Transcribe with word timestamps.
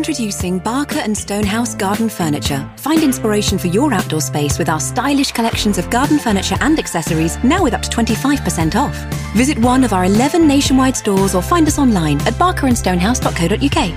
Introducing 0.00 0.58
Barker 0.60 0.98
and 1.00 1.14
Stonehouse 1.14 1.74
Garden 1.74 2.08
Furniture. 2.08 2.66
Find 2.78 3.02
inspiration 3.02 3.58
for 3.58 3.66
your 3.66 3.92
outdoor 3.92 4.22
space 4.22 4.58
with 4.58 4.70
our 4.70 4.80
stylish 4.80 5.30
collections 5.30 5.76
of 5.76 5.90
garden 5.90 6.18
furniture 6.18 6.56
and 6.62 6.78
accessories, 6.78 7.36
now 7.44 7.62
with 7.62 7.74
up 7.74 7.82
to 7.82 7.90
25% 7.90 8.76
off. 8.76 8.96
Visit 9.34 9.58
one 9.58 9.84
of 9.84 9.92
our 9.92 10.06
11 10.06 10.48
nationwide 10.48 10.96
stores 10.96 11.34
or 11.34 11.42
find 11.42 11.68
us 11.68 11.78
online 11.78 12.18
at 12.22 12.32
barkerandstonehouse.co.uk. 12.36 13.94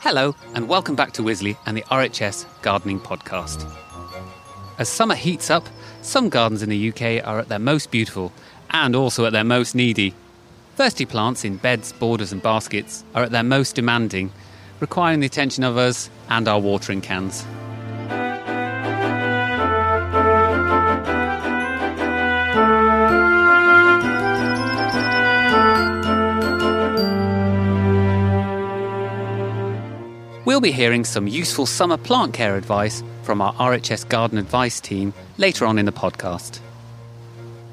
Hello, 0.00 0.34
and 0.56 0.68
welcome 0.68 0.96
back 0.96 1.12
to 1.12 1.22
Wisley 1.22 1.56
and 1.64 1.76
the 1.76 1.82
RHS 1.82 2.44
Gardening 2.62 2.98
Podcast. 2.98 3.72
As 4.80 4.88
summer 4.88 5.14
heats 5.14 5.48
up, 5.48 5.68
some 6.02 6.28
gardens 6.28 6.62
in 6.62 6.70
the 6.70 6.88
UK 6.88 7.26
are 7.26 7.38
at 7.38 7.48
their 7.48 7.58
most 7.58 7.90
beautiful 7.90 8.32
and 8.70 8.94
also 8.96 9.26
at 9.26 9.32
their 9.32 9.44
most 9.44 9.74
needy. 9.74 10.14
Thirsty 10.76 11.04
plants 11.04 11.44
in 11.44 11.56
beds, 11.56 11.92
borders, 11.92 12.32
and 12.32 12.42
baskets 12.42 13.04
are 13.14 13.22
at 13.22 13.32
their 13.32 13.42
most 13.42 13.74
demanding, 13.74 14.32
requiring 14.80 15.20
the 15.20 15.26
attention 15.26 15.62
of 15.62 15.76
us 15.76 16.08
and 16.28 16.48
our 16.48 16.60
watering 16.60 17.00
cans. 17.00 17.44
We'll 30.50 30.60
be 30.60 30.72
hearing 30.72 31.04
some 31.04 31.28
useful 31.28 31.64
summer 31.64 31.96
plant 31.96 32.34
care 32.34 32.56
advice 32.56 33.04
from 33.22 33.40
our 33.40 33.54
RHS 33.54 34.08
Garden 34.08 34.36
Advice 34.36 34.80
team 34.80 35.14
later 35.38 35.64
on 35.64 35.78
in 35.78 35.86
the 35.86 35.92
podcast. 35.92 36.58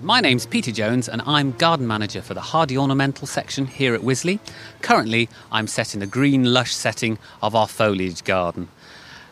My 0.04 0.22
name's 0.22 0.46
Peter 0.46 0.72
Jones 0.72 1.10
and 1.10 1.24
I'm 1.26 1.54
garden 1.54 1.88
manager 1.88 2.22
for 2.22 2.36
the 2.36 2.40
hardy 2.40 2.78
ornamental 2.78 3.26
section 3.26 3.66
here 3.66 3.96
at 3.96 4.02
Wisley. 4.02 4.38
Currently, 4.84 5.28
I'm 5.52 5.66
set 5.66 5.96
in 5.96 6.02
the 6.02 6.06
green 6.06 6.54
lush 6.54 6.72
setting 6.72 7.18
of 7.42 7.56
our 7.56 7.68
foliage 7.68 8.24
garden. 8.24 8.68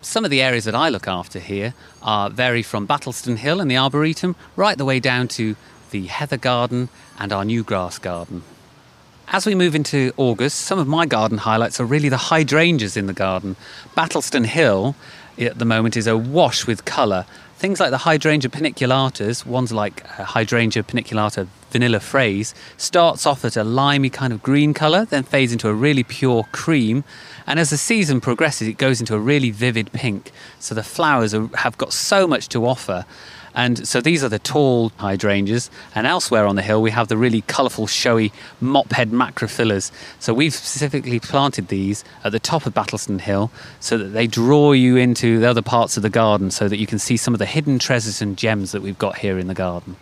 Some 0.01 0.25
of 0.25 0.31
the 0.31 0.41
areas 0.41 0.63
that 0.63 0.73
I 0.73 0.89
look 0.89 1.07
after 1.07 1.37
here 1.37 1.75
are 2.01 2.31
vary 2.31 2.63
from 2.63 2.87
Battleston 2.87 3.37
Hill 3.37 3.61
and 3.61 3.69
the 3.69 3.77
Arboretum 3.77 4.35
right 4.55 4.75
the 4.75 4.85
way 4.85 4.99
down 4.99 5.27
to 5.27 5.55
the 5.91 6.07
Heather 6.07 6.37
Garden 6.37 6.89
and 7.19 7.31
our 7.31 7.45
new 7.45 7.61
grass 7.63 7.99
garden. 7.99 8.41
As 9.27 9.47
we 9.47 9.55
move 9.55 9.73
into 9.73 10.13
August, 10.17 10.59
some 10.59 10.77
of 10.77 10.87
my 10.87 11.07
garden 11.07 11.39
highlights 11.39 11.79
are 11.79 11.85
really 11.85 12.09
the 12.09 12.17
hydrangeas 12.17 12.95
in 12.95 13.07
the 13.07 13.13
garden. 13.13 13.55
Battleston 13.95 14.43
Hill 14.43 14.95
at 15.39 15.57
the 15.57 15.65
moment 15.65 15.97
is 15.97 16.05
awash 16.05 16.67
with 16.67 16.85
colour. 16.85 17.25
Things 17.57 17.79
like 17.79 17.89
the 17.89 17.99
hydrangea 17.99 18.51
paniculatas, 18.51 19.43
ones 19.43 19.71
like 19.71 20.03
uh, 20.19 20.25
hydrangea 20.25 20.83
paniculata 20.83 21.47
vanilla 21.71 21.99
fraise, 21.99 22.53
starts 22.77 23.25
off 23.25 23.43
at 23.43 23.57
a 23.57 23.63
limey 23.63 24.11
kind 24.11 24.31
of 24.31 24.43
green 24.43 24.73
colour, 24.75 25.05
then 25.05 25.23
fades 25.23 25.51
into 25.51 25.69
a 25.69 25.73
really 25.73 26.03
pure 26.03 26.43
cream. 26.51 27.03
And 27.47 27.59
as 27.59 27.71
the 27.71 27.77
season 27.77 28.21
progresses, 28.21 28.67
it 28.67 28.77
goes 28.77 28.99
into 28.99 29.15
a 29.15 29.19
really 29.19 29.49
vivid 29.49 29.91
pink. 29.91 30.31
So 30.59 30.75
the 30.75 30.83
flowers 30.83 31.33
are, 31.33 31.47
have 31.57 31.77
got 31.77 31.93
so 31.93 32.27
much 32.27 32.47
to 32.49 32.67
offer. 32.67 33.05
And 33.55 33.87
so 33.87 34.01
these 34.01 34.23
are 34.23 34.29
the 34.29 34.39
tall 34.39 34.89
hydrangeas. 34.97 35.71
And 35.95 36.05
elsewhere 36.05 36.45
on 36.45 36.55
the 36.55 36.61
hill, 36.61 36.81
we 36.81 36.91
have 36.91 37.07
the 37.07 37.17
really 37.17 37.41
colourful, 37.41 37.87
showy 37.87 38.31
mop 38.59 38.91
head 38.91 39.11
macrophyllus. 39.11 39.91
So 40.19 40.33
we've 40.33 40.53
specifically 40.53 41.19
planted 41.19 41.69
these 41.69 42.03
at 42.23 42.33
the 42.33 42.39
top 42.39 42.65
of 42.65 42.73
Battleston 42.73 43.19
Hill 43.19 43.51
so 43.79 43.97
that 43.97 44.09
they 44.09 44.27
draw 44.27 44.73
you 44.73 44.97
into 44.97 45.39
the 45.39 45.49
other 45.49 45.61
parts 45.61 45.95
of 45.95 46.03
the 46.03 46.09
garden 46.09 46.51
so 46.51 46.67
that 46.67 46.77
you 46.77 46.85
can 46.85 46.99
see 46.99 47.17
some 47.17 47.33
of 47.33 47.39
the 47.39 47.45
hidden 47.45 47.79
treasures 47.79 48.21
and 48.21 48.37
gems 48.37 48.73
that 48.73 48.81
we've 48.81 48.99
got 48.99 49.19
here 49.19 49.39
in 49.39 49.47
the 49.47 49.53
garden. 49.53 49.95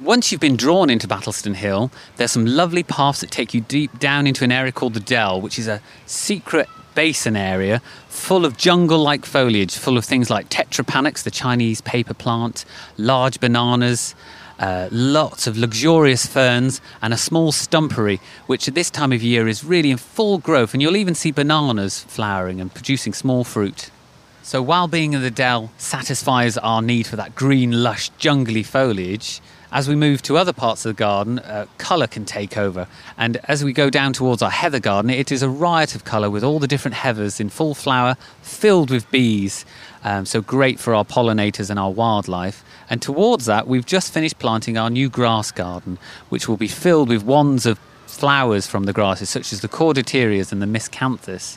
Once 0.00 0.32
you've 0.32 0.40
been 0.40 0.56
drawn 0.56 0.90
into 0.90 1.06
Battleston 1.06 1.54
Hill, 1.54 1.90
there's 2.16 2.32
some 2.32 2.44
lovely 2.44 2.82
paths 2.82 3.20
that 3.20 3.30
take 3.30 3.54
you 3.54 3.60
deep 3.60 4.00
down 4.00 4.26
into 4.26 4.42
an 4.42 4.50
area 4.50 4.72
called 4.72 4.94
the 4.94 5.00
Dell, 5.00 5.40
which 5.40 5.60
is 5.60 5.68
a 5.68 5.80
secret 6.06 6.68
basin 6.94 7.36
area 7.36 7.80
full 8.08 8.44
of 8.44 8.56
jungle 8.56 8.98
like 8.98 9.24
foliage, 9.24 9.76
full 9.76 9.98
of 9.98 10.04
things 10.04 10.30
like 10.30 10.48
tetrapanax, 10.48 11.22
the 11.22 11.30
Chinese 11.30 11.80
paper 11.80 12.14
plant, 12.14 12.64
large 12.96 13.40
bananas. 13.40 14.14
Uh, 14.58 14.88
lots 14.92 15.48
of 15.48 15.58
luxurious 15.58 16.24
ferns 16.24 16.80
and 17.00 17.12
a 17.12 17.16
small 17.16 17.50
stumpery, 17.50 18.20
which 18.46 18.68
at 18.68 18.76
this 18.76 18.90
time 18.90 19.10
of 19.10 19.20
year 19.20 19.48
is 19.48 19.64
really 19.64 19.90
in 19.90 19.96
full 19.96 20.38
growth, 20.38 20.72
and 20.72 20.80
you'll 20.80 20.94
even 20.94 21.16
see 21.16 21.32
bananas 21.32 22.04
flowering 22.04 22.60
and 22.60 22.72
producing 22.72 23.12
small 23.12 23.42
fruit. 23.42 23.90
So, 24.44 24.62
while 24.62 24.86
being 24.86 25.14
in 25.14 25.22
the 25.22 25.32
dell 25.32 25.72
satisfies 25.78 26.58
our 26.58 26.82
need 26.82 27.08
for 27.08 27.16
that 27.16 27.34
green, 27.34 27.82
lush, 27.82 28.10
jungly 28.18 28.62
foliage, 28.62 29.40
as 29.72 29.88
we 29.88 29.96
move 29.96 30.20
to 30.22 30.36
other 30.36 30.52
parts 30.52 30.84
of 30.84 30.90
the 30.90 30.98
garden, 30.98 31.38
uh, 31.38 31.66
colour 31.78 32.06
can 32.06 32.26
take 32.26 32.58
over. 32.58 32.86
And 33.16 33.38
as 33.44 33.64
we 33.64 33.72
go 33.72 33.88
down 33.88 34.12
towards 34.12 34.42
our 34.42 34.50
heather 34.50 34.78
garden, 34.78 35.10
it 35.10 35.32
is 35.32 35.42
a 35.42 35.48
riot 35.48 35.94
of 35.94 36.04
colour 36.04 36.28
with 36.28 36.44
all 36.44 36.58
the 36.58 36.68
different 36.68 36.96
heathers 36.96 37.40
in 37.40 37.48
full 37.48 37.74
flower, 37.74 38.16
filled 38.42 38.90
with 38.90 39.10
bees. 39.10 39.64
Um, 40.04 40.26
so 40.26 40.42
great 40.42 40.78
for 40.78 40.94
our 40.94 41.04
pollinators 41.04 41.70
and 41.70 41.78
our 41.78 41.90
wildlife. 41.90 42.62
And 42.90 43.00
towards 43.00 43.46
that, 43.46 43.66
we've 43.66 43.86
just 43.86 44.12
finished 44.12 44.38
planting 44.38 44.76
our 44.76 44.90
new 44.90 45.08
grass 45.08 45.50
garden, 45.50 45.96
which 46.28 46.48
will 46.48 46.58
be 46.58 46.68
filled 46.68 47.08
with 47.08 47.24
wands 47.24 47.64
of 47.64 47.78
flowers 48.06 48.66
from 48.66 48.84
the 48.84 48.92
grasses, 48.92 49.30
such 49.30 49.54
as 49.54 49.62
the 49.62 49.68
cortaderias 49.68 50.52
and 50.52 50.60
the 50.60 50.66
miscanthus. 50.66 51.56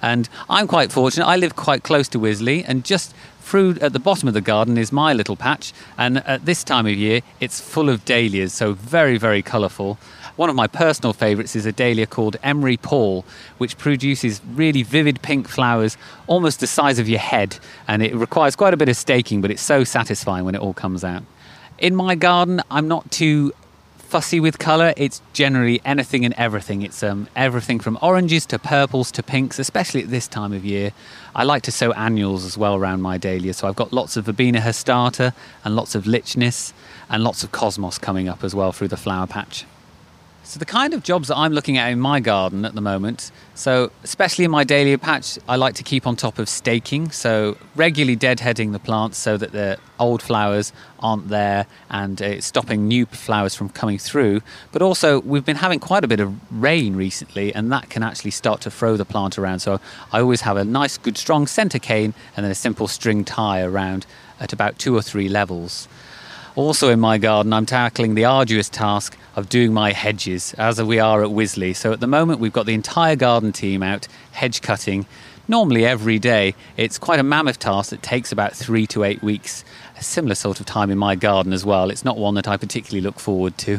And 0.00 0.28
I'm 0.48 0.68
quite 0.68 0.92
fortunate. 0.92 1.26
I 1.26 1.36
live 1.36 1.56
quite 1.56 1.82
close 1.82 2.08
to 2.08 2.18
Wisley, 2.18 2.64
and 2.66 2.84
just 2.84 3.14
through 3.40 3.76
at 3.80 3.92
the 3.92 3.98
bottom 3.98 4.28
of 4.28 4.34
the 4.34 4.40
garden 4.40 4.76
is 4.76 4.92
my 4.92 5.12
little 5.12 5.34
patch, 5.34 5.72
and 5.96 6.18
at 6.18 6.44
this 6.44 6.62
time 6.62 6.86
of 6.86 6.92
year, 6.92 7.22
it's 7.40 7.60
full 7.60 7.88
of 7.88 8.04
dahlias, 8.04 8.52
so 8.52 8.74
very, 8.74 9.16
very 9.16 9.42
colourful. 9.42 9.98
One 10.36 10.50
of 10.50 10.54
my 10.54 10.66
personal 10.66 11.12
favourites 11.14 11.56
is 11.56 11.66
a 11.66 11.72
dahlia 11.72 12.06
called 12.06 12.36
Emory 12.42 12.76
Paul, 12.76 13.24
which 13.56 13.78
produces 13.78 14.40
really 14.54 14.82
vivid 14.82 15.20
pink 15.22 15.48
flowers, 15.48 15.96
almost 16.26 16.60
the 16.60 16.66
size 16.66 16.98
of 16.98 17.08
your 17.08 17.18
head, 17.18 17.58
and 17.88 18.02
it 18.02 18.14
requires 18.14 18.54
quite 18.54 18.74
a 18.74 18.76
bit 18.76 18.88
of 18.88 18.96
staking, 18.96 19.40
but 19.40 19.50
it's 19.50 19.62
so 19.62 19.82
satisfying 19.82 20.44
when 20.44 20.54
it 20.54 20.60
all 20.60 20.74
comes 20.74 21.02
out. 21.02 21.22
In 21.78 21.96
my 21.96 22.14
garden, 22.14 22.60
I'm 22.70 22.86
not 22.86 23.10
too 23.10 23.52
fussy 24.08 24.40
with 24.40 24.58
colour. 24.58 24.94
It's 24.96 25.20
generally 25.34 25.82
anything 25.84 26.24
and 26.24 26.32
everything. 26.38 26.80
It's 26.80 27.02
um, 27.02 27.28
everything 27.36 27.78
from 27.78 27.98
oranges 28.00 28.46
to 28.46 28.58
purples 28.58 29.12
to 29.12 29.22
pinks, 29.22 29.58
especially 29.58 30.02
at 30.02 30.08
this 30.08 30.26
time 30.26 30.54
of 30.54 30.64
year. 30.64 30.92
I 31.34 31.44
like 31.44 31.62
to 31.64 31.72
sow 31.72 31.92
annuals 31.92 32.46
as 32.46 32.56
well 32.56 32.74
around 32.74 33.02
my 33.02 33.18
dahlia. 33.18 33.52
So 33.52 33.68
I've 33.68 33.76
got 33.76 33.92
lots 33.92 34.16
of 34.16 34.24
Verbena 34.24 34.60
hastata 34.60 35.34
and 35.62 35.76
lots 35.76 35.94
of 35.94 36.04
lychnis 36.04 36.72
and 37.10 37.22
lots 37.22 37.44
of 37.44 37.52
cosmos 37.52 37.98
coming 37.98 38.28
up 38.28 38.42
as 38.42 38.54
well 38.54 38.72
through 38.72 38.88
the 38.88 38.96
flower 38.96 39.26
patch. 39.26 39.66
So 40.48 40.58
the 40.58 40.64
kind 40.64 40.94
of 40.94 41.02
jobs 41.02 41.28
that 41.28 41.36
I'm 41.36 41.52
looking 41.52 41.76
at 41.76 41.92
in 41.92 42.00
my 42.00 42.20
garden 42.20 42.64
at 42.64 42.74
the 42.74 42.80
moment, 42.80 43.30
so 43.54 43.92
especially 44.02 44.46
in 44.46 44.50
my 44.50 44.64
dahlia 44.64 44.96
patch, 44.96 45.38
I 45.46 45.56
like 45.56 45.74
to 45.74 45.82
keep 45.82 46.06
on 46.06 46.16
top 46.16 46.38
of 46.38 46.48
staking, 46.48 47.10
so 47.10 47.58
regularly 47.76 48.16
deadheading 48.16 48.72
the 48.72 48.78
plants 48.78 49.18
so 49.18 49.36
that 49.36 49.52
the 49.52 49.76
old 49.98 50.22
flowers 50.22 50.72
aren't 51.00 51.28
there 51.28 51.66
and 51.90 52.18
it's 52.22 52.46
stopping 52.46 52.88
new 52.88 53.04
flowers 53.04 53.54
from 53.54 53.68
coming 53.68 53.98
through. 53.98 54.40
But 54.72 54.80
also, 54.80 55.20
we've 55.20 55.44
been 55.44 55.56
having 55.56 55.80
quite 55.80 56.02
a 56.02 56.08
bit 56.08 56.18
of 56.18 56.34
rain 56.50 56.96
recently, 56.96 57.54
and 57.54 57.70
that 57.70 57.90
can 57.90 58.02
actually 58.02 58.30
start 58.30 58.62
to 58.62 58.70
throw 58.70 58.96
the 58.96 59.04
plant 59.04 59.38
around. 59.38 59.58
So 59.58 59.82
I 60.12 60.20
always 60.20 60.40
have 60.40 60.56
a 60.56 60.64
nice, 60.64 60.96
good, 60.96 61.18
strong 61.18 61.46
centre 61.46 61.78
cane 61.78 62.14
and 62.34 62.44
then 62.44 62.50
a 62.50 62.54
simple 62.54 62.88
string 62.88 63.22
tie 63.22 63.60
around 63.60 64.06
at 64.40 64.54
about 64.54 64.78
two 64.78 64.96
or 64.96 65.02
three 65.02 65.28
levels. 65.28 65.88
Also 66.58 66.88
in 66.88 66.98
my 66.98 67.18
garden, 67.18 67.52
I'm 67.52 67.66
tackling 67.66 68.14
the 68.16 68.24
arduous 68.24 68.68
task 68.68 69.16
of 69.38 69.48
doing 69.48 69.72
my 69.72 69.92
hedges, 69.92 70.52
as 70.54 70.82
we 70.82 70.98
are 70.98 71.22
at 71.22 71.30
Wisley. 71.30 71.74
So 71.74 71.92
at 71.92 72.00
the 72.00 72.08
moment, 72.08 72.40
we've 72.40 72.52
got 72.52 72.66
the 72.66 72.74
entire 72.74 73.14
garden 73.14 73.52
team 73.52 73.84
out 73.84 74.08
hedge 74.32 74.60
cutting. 74.62 75.06
Normally 75.46 75.86
every 75.86 76.18
day, 76.18 76.56
it's 76.76 76.98
quite 76.98 77.20
a 77.20 77.22
mammoth 77.22 77.60
task 77.60 77.90
that 77.90 78.02
takes 78.02 78.32
about 78.32 78.52
three 78.52 78.84
to 78.88 79.04
eight 79.04 79.22
weeks. 79.22 79.64
A 79.96 80.02
similar 80.02 80.34
sort 80.34 80.58
of 80.58 80.66
time 80.66 80.90
in 80.90 80.98
my 80.98 81.14
garden 81.14 81.52
as 81.52 81.64
well. 81.64 81.88
It's 81.88 82.04
not 82.04 82.18
one 82.18 82.34
that 82.34 82.48
I 82.48 82.56
particularly 82.56 83.00
look 83.00 83.20
forward 83.20 83.56
to. 83.58 83.78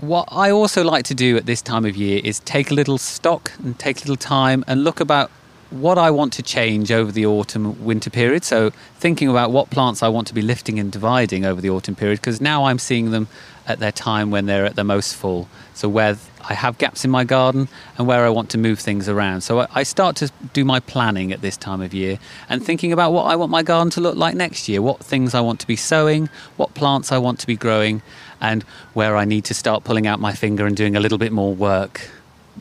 What 0.00 0.28
I 0.32 0.50
also 0.50 0.82
like 0.82 1.04
to 1.04 1.14
do 1.14 1.36
at 1.36 1.46
this 1.46 1.62
time 1.62 1.84
of 1.84 1.94
year 1.94 2.20
is 2.24 2.40
take 2.40 2.72
a 2.72 2.74
little 2.74 2.98
stock 2.98 3.52
and 3.62 3.78
take 3.78 3.98
a 3.98 4.00
little 4.00 4.16
time 4.16 4.64
and 4.66 4.82
look 4.82 4.98
about 4.98 5.30
what 5.70 5.98
I 5.98 6.10
want 6.10 6.32
to 6.32 6.42
change 6.42 6.90
over 6.90 7.12
the 7.12 7.26
autumn 7.26 7.84
winter 7.84 8.10
period. 8.10 8.42
So, 8.42 8.70
thinking 8.96 9.28
about 9.28 9.52
what 9.52 9.70
plants 9.70 10.02
I 10.02 10.08
want 10.08 10.26
to 10.26 10.34
be 10.34 10.42
lifting 10.42 10.80
and 10.80 10.90
dividing 10.90 11.44
over 11.44 11.60
the 11.60 11.70
autumn 11.70 11.94
period, 11.94 12.20
because 12.20 12.40
now 12.40 12.64
I'm 12.64 12.80
seeing 12.80 13.12
them 13.12 13.28
at 13.70 13.78
their 13.78 13.92
time 13.92 14.30
when 14.30 14.46
they're 14.46 14.66
at 14.66 14.76
the 14.76 14.84
most 14.84 15.14
full. 15.14 15.48
So, 15.74 15.88
where 15.88 16.16
I 16.48 16.54
have 16.54 16.78
gaps 16.78 17.04
in 17.04 17.10
my 17.10 17.24
garden 17.24 17.68
and 17.96 18.06
where 18.06 18.24
I 18.24 18.28
want 18.28 18.50
to 18.50 18.58
move 18.58 18.78
things 18.78 19.08
around. 19.08 19.40
So, 19.42 19.66
I 19.74 19.82
start 19.82 20.16
to 20.16 20.30
do 20.52 20.64
my 20.64 20.80
planning 20.80 21.32
at 21.32 21.40
this 21.40 21.56
time 21.56 21.80
of 21.80 21.94
year 21.94 22.18
and 22.48 22.64
thinking 22.64 22.92
about 22.92 23.12
what 23.12 23.24
I 23.24 23.36
want 23.36 23.50
my 23.50 23.62
garden 23.62 23.90
to 23.92 24.00
look 24.00 24.16
like 24.16 24.34
next 24.34 24.68
year, 24.68 24.82
what 24.82 25.00
things 25.00 25.34
I 25.34 25.40
want 25.40 25.60
to 25.60 25.66
be 25.66 25.76
sowing, 25.76 26.28
what 26.56 26.74
plants 26.74 27.12
I 27.12 27.18
want 27.18 27.38
to 27.40 27.46
be 27.46 27.56
growing, 27.56 28.02
and 28.40 28.62
where 28.94 29.16
I 29.16 29.24
need 29.24 29.44
to 29.46 29.54
start 29.54 29.84
pulling 29.84 30.06
out 30.06 30.20
my 30.20 30.32
finger 30.32 30.66
and 30.66 30.76
doing 30.76 30.96
a 30.96 31.00
little 31.00 31.18
bit 31.18 31.32
more 31.32 31.54
work. 31.54 32.10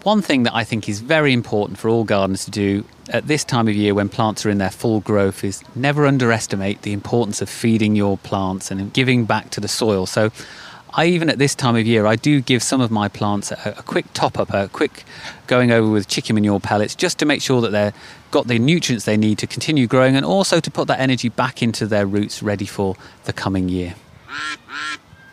One 0.03 0.21
thing 0.21 0.44
that 0.44 0.56
I 0.56 0.63
think 0.63 0.88
is 0.88 1.01
very 1.01 1.33
important 1.33 1.77
for 1.77 1.89
all 1.89 2.03
gardeners 2.03 2.45
to 2.45 2.51
do 2.51 2.85
at 3.09 3.27
this 3.27 3.44
time 3.44 3.67
of 3.67 3.73
year 3.73 3.94
when 3.94 4.07
plants 4.07 4.45
are 4.45 4.50
in 4.50 4.59
their 4.59 4.69
full 4.69 5.01
growth 5.01 5.44
is 5.44 5.63
never 5.75 6.06
underestimate 6.06 6.83
the 6.83 6.94
importance 6.94 7.41
of 7.41 7.50
feeding 7.50 7.95
your 7.95 8.17
plants 8.19 8.71
and 8.71 8.94
giving 8.94 9.25
back 9.25 9.50
to 9.51 9.59
the 9.59 9.67
soil. 9.67 10.06
So, 10.06 10.31
I 10.94 11.06
even 11.06 11.30
at 11.30 11.38
this 11.38 11.53
time 11.56 11.75
of 11.75 11.86
year, 11.86 12.06
I 12.06 12.15
do 12.15 12.41
give 12.41 12.63
some 12.63 12.81
of 12.81 12.89
my 12.89 13.07
plants 13.07 13.51
a, 13.51 13.75
a 13.77 13.83
quick 13.83 14.06
top 14.13 14.39
up, 14.39 14.53
a 14.53 14.68
quick 14.69 15.03
going 15.47 15.71
over 15.71 15.89
with 15.89 16.07
chicken 16.07 16.36
manure 16.36 16.59
pellets, 16.59 16.95
just 16.95 17.19
to 17.19 17.25
make 17.25 17.41
sure 17.41 17.62
that 17.62 17.71
they've 17.71 17.94
got 18.31 18.47
the 18.47 18.57
nutrients 18.57 19.06
they 19.06 19.18
need 19.18 19.38
to 19.39 19.47
continue 19.47 19.88
growing 19.88 20.15
and 20.15 20.25
also 20.25 20.59
to 20.59 20.71
put 20.71 20.88
that 20.88 21.00
energy 21.00 21.30
back 21.30 21.62
into 21.62 21.86
their 21.86 22.06
roots 22.06 22.41
ready 22.41 22.65
for 22.65 22.95
the 23.25 23.33
coming 23.33 23.69
year. 23.69 23.95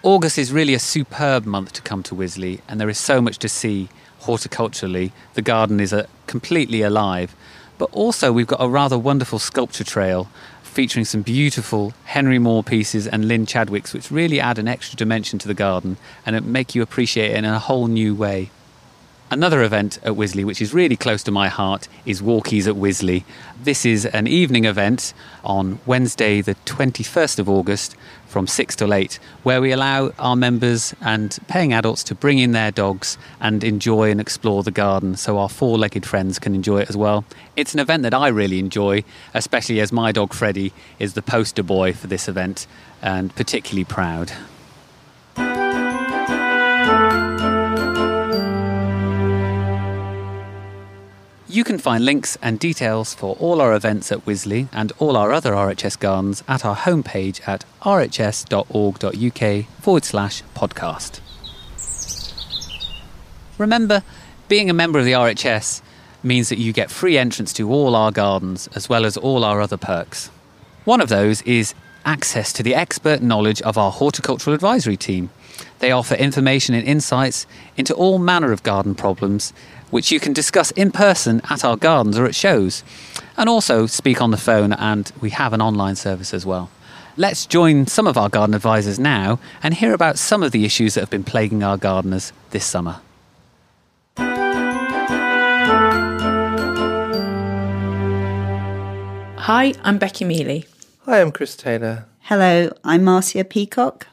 August 0.02 0.38
is 0.38 0.52
really 0.52 0.74
a 0.74 0.78
superb 0.78 1.46
month 1.46 1.72
to 1.72 1.82
come 1.82 2.02
to 2.02 2.14
Wisley, 2.14 2.60
and 2.68 2.80
there 2.80 2.88
is 2.88 2.98
so 2.98 3.20
much 3.20 3.38
to 3.38 3.48
see 3.48 3.88
horticulturally, 4.20 5.12
the 5.34 5.42
garden 5.42 5.80
is 5.80 5.92
a, 5.92 6.04
uh, 6.04 6.06
completely 6.26 6.82
alive. 6.82 7.34
But 7.78 7.90
also, 7.92 8.32
we've 8.32 8.46
got 8.46 8.62
a 8.62 8.68
rather 8.68 8.98
wonderful 8.98 9.38
sculpture 9.38 9.84
trail 9.84 10.28
featuring 10.76 11.06
some 11.06 11.22
beautiful 11.22 11.94
Henry 12.04 12.38
Moore 12.38 12.62
pieces 12.62 13.06
and 13.06 13.26
Lynn 13.26 13.46
Chadwicks, 13.46 13.94
which 13.94 14.10
really 14.10 14.38
add 14.38 14.58
an 14.58 14.68
extra 14.68 14.94
dimension 14.94 15.38
to 15.38 15.48
the 15.48 15.54
garden 15.54 15.96
and 16.26 16.44
make 16.44 16.74
you 16.74 16.82
appreciate 16.82 17.30
it 17.30 17.38
in 17.38 17.46
a 17.46 17.58
whole 17.58 17.86
new 17.86 18.14
way. 18.14 18.50
Another 19.30 19.62
event 19.62 19.98
at 20.02 20.12
Wisley, 20.12 20.44
which 20.44 20.60
is 20.60 20.74
really 20.74 20.94
close 20.94 21.22
to 21.22 21.30
my 21.30 21.48
heart, 21.48 21.88
is 22.04 22.20
Walkies 22.20 22.68
at 22.68 22.74
Wisley. 22.74 23.24
This 23.58 23.86
is 23.86 24.04
an 24.04 24.26
evening 24.26 24.66
event 24.66 25.14
on 25.42 25.78
Wednesday, 25.86 26.42
the 26.42 26.56
21st 26.66 27.38
of 27.38 27.48
August, 27.48 27.96
from 28.26 28.46
6 28.46 28.76
till 28.76 28.92
8, 28.92 29.18
where 29.42 29.60
we 29.60 29.72
allow 29.72 30.12
our 30.18 30.36
members 30.36 30.94
and 31.00 31.38
paying 31.48 31.72
adults 31.72 32.04
to 32.04 32.14
bring 32.14 32.38
in 32.38 32.52
their 32.52 32.70
dogs 32.70 33.16
and 33.40 33.62
enjoy 33.64 34.10
and 34.10 34.20
explore 34.20 34.62
the 34.62 34.70
garden 34.70 35.16
so 35.16 35.38
our 35.38 35.48
four 35.48 35.78
legged 35.78 36.04
friends 36.04 36.38
can 36.38 36.54
enjoy 36.54 36.80
it 36.80 36.88
as 36.88 36.96
well. 36.96 37.24
It's 37.56 37.74
an 37.74 37.80
event 37.80 38.02
that 38.02 38.14
I 38.14 38.28
really 38.28 38.58
enjoy, 38.58 39.04
especially 39.34 39.80
as 39.80 39.92
my 39.92 40.12
dog 40.12 40.32
Freddie 40.32 40.72
is 40.98 41.14
the 41.14 41.22
poster 41.22 41.62
boy 41.62 41.92
for 41.92 42.06
this 42.06 42.28
event 42.28 42.66
and 43.02 43.34
particularly 43.34 43.84
proud. 43.84 44.32
You 51.48 51.62
can 51.62 51.78
find 51.78 52.04
links 52.04 52.36
and 52.42 52.58
details 52.58 53.14
for 53.14 53.36
all 53.36 53.60
our 53.60 53.72
events 53.72 54.10
at 54.10 54.24
Wisley 54.24 54.68
and 54.72 54.92
all 54.98 55.16
our 55.16 55.32
other 55.32 55.52
RHS 55.52 55.96
gardens 56.00 56.42
at 56.48 56.64
our 56.64 56.74
homepage 56.74 57.46
at 57.46 57.64
rhs.org.uk 57.82 59.66
forward 59.80 60.04
slash 60.04 60.42
podcast. 60.56 61.20
Remember, 63.58 64.02
being 64.48 64.68
a 64.68 64.74
member 64.74 64.98
of 64.98 65.04
the 65.04 65.12
RHS 65.12 65.82
means 66.24 66.48
that 66.48 66.58
you 66.58 66.72
get 66.72 66.90
free 66.90 67.16
entrance 67.16 67.52
to 67.52 67.70
all 67.70 67.94
our 67.94 68.10
gardens 68.10 68.68
as 68.74 68.88
well 68.88 69.06
as 69.06 69.16
all 69.16 69.44
our 69.44 69.60
other 69.60 69.76
perks. 69.76 70.30
One 70.84 71.00
of 71.00 71.08
those 71.08 71.42
is 71.42 71.74
access 72.04 72.52
to 72.54 72.64
the 72.64 72.74
expert 72.74 73.22
knowledge 73.22 73.62
of 73.62 73.78
our 73.78 73.92
horticultural 73.92 74.54
advisory 74.54 74.96
team. 74.96 75.30
They 75.78 75.92
offer 75.92 76.14
information 76.14 76.74
and 76.74 76.86
insights 76.86 77.46
into 77.76 77.94
all 77.94 78.18
manner 78.18 78.52
of 78.52 78.62
garden 78.62 78.94
problems 78.94 79.52
which 79.90 80.10
you 80.10 80.20
can 80.20 80.32
discuss 80.32 80.70
in 80.72 80.90
person 80.90 81.40
at 81.50 81.64
our 81.64 81.76
gardens 81.76 82.18
or 82.18 82.26
at 82.26 82.34
shows, 82.34 82.82
and 83.36 83.48
also 83.48 83.86
speak 83.86 84.20
on 84.20 84.30
the 84.30 84.36
phone, 84.36 84.72
and 84.72 85.12
we 85.20 85.30
have 85.30 85.52
an 85.52 85.60
online 85.60 85.96
service 85.96 86.34
as 86.34 86.44
well. 86.46 86.70
Let's 87.16 87.46
join 87.46 87.86
some 87.86 88.06
of 88.06 88.18
our 88.18 88.28
garden 88.28 88.54
advisors 88.54 88.98
now 88.98 89.38
and 89.62 89.72
hear 89.72 89.94
about 89.94 90.18
some 90.18 90.42
of 90.42 90.52
the 90.52 90.64
issues 90.64 90.94
that 90.94 91.00
have 91.00 91.10
been 91.10 91.24
plaguing 91.24 91.62
our 91.62 91.78
gardeners 91.78 92.32
this 92.50 92.64
summer. 92.64 93.00
Hi, 99.38 99.74
I'm 99.84 99.98
Becky 99.98 100.24
Mealy. 100.24 100.66
Hi, 101.04 101.20
I'm 101.20 101.30
Chris 101.30 101.56
Taylor. 101.56 102.06
Hello, 102.22 102.70
I'm 102.82 103.04
Marcia 103.04 103.44
Peacock. 103.44 104.08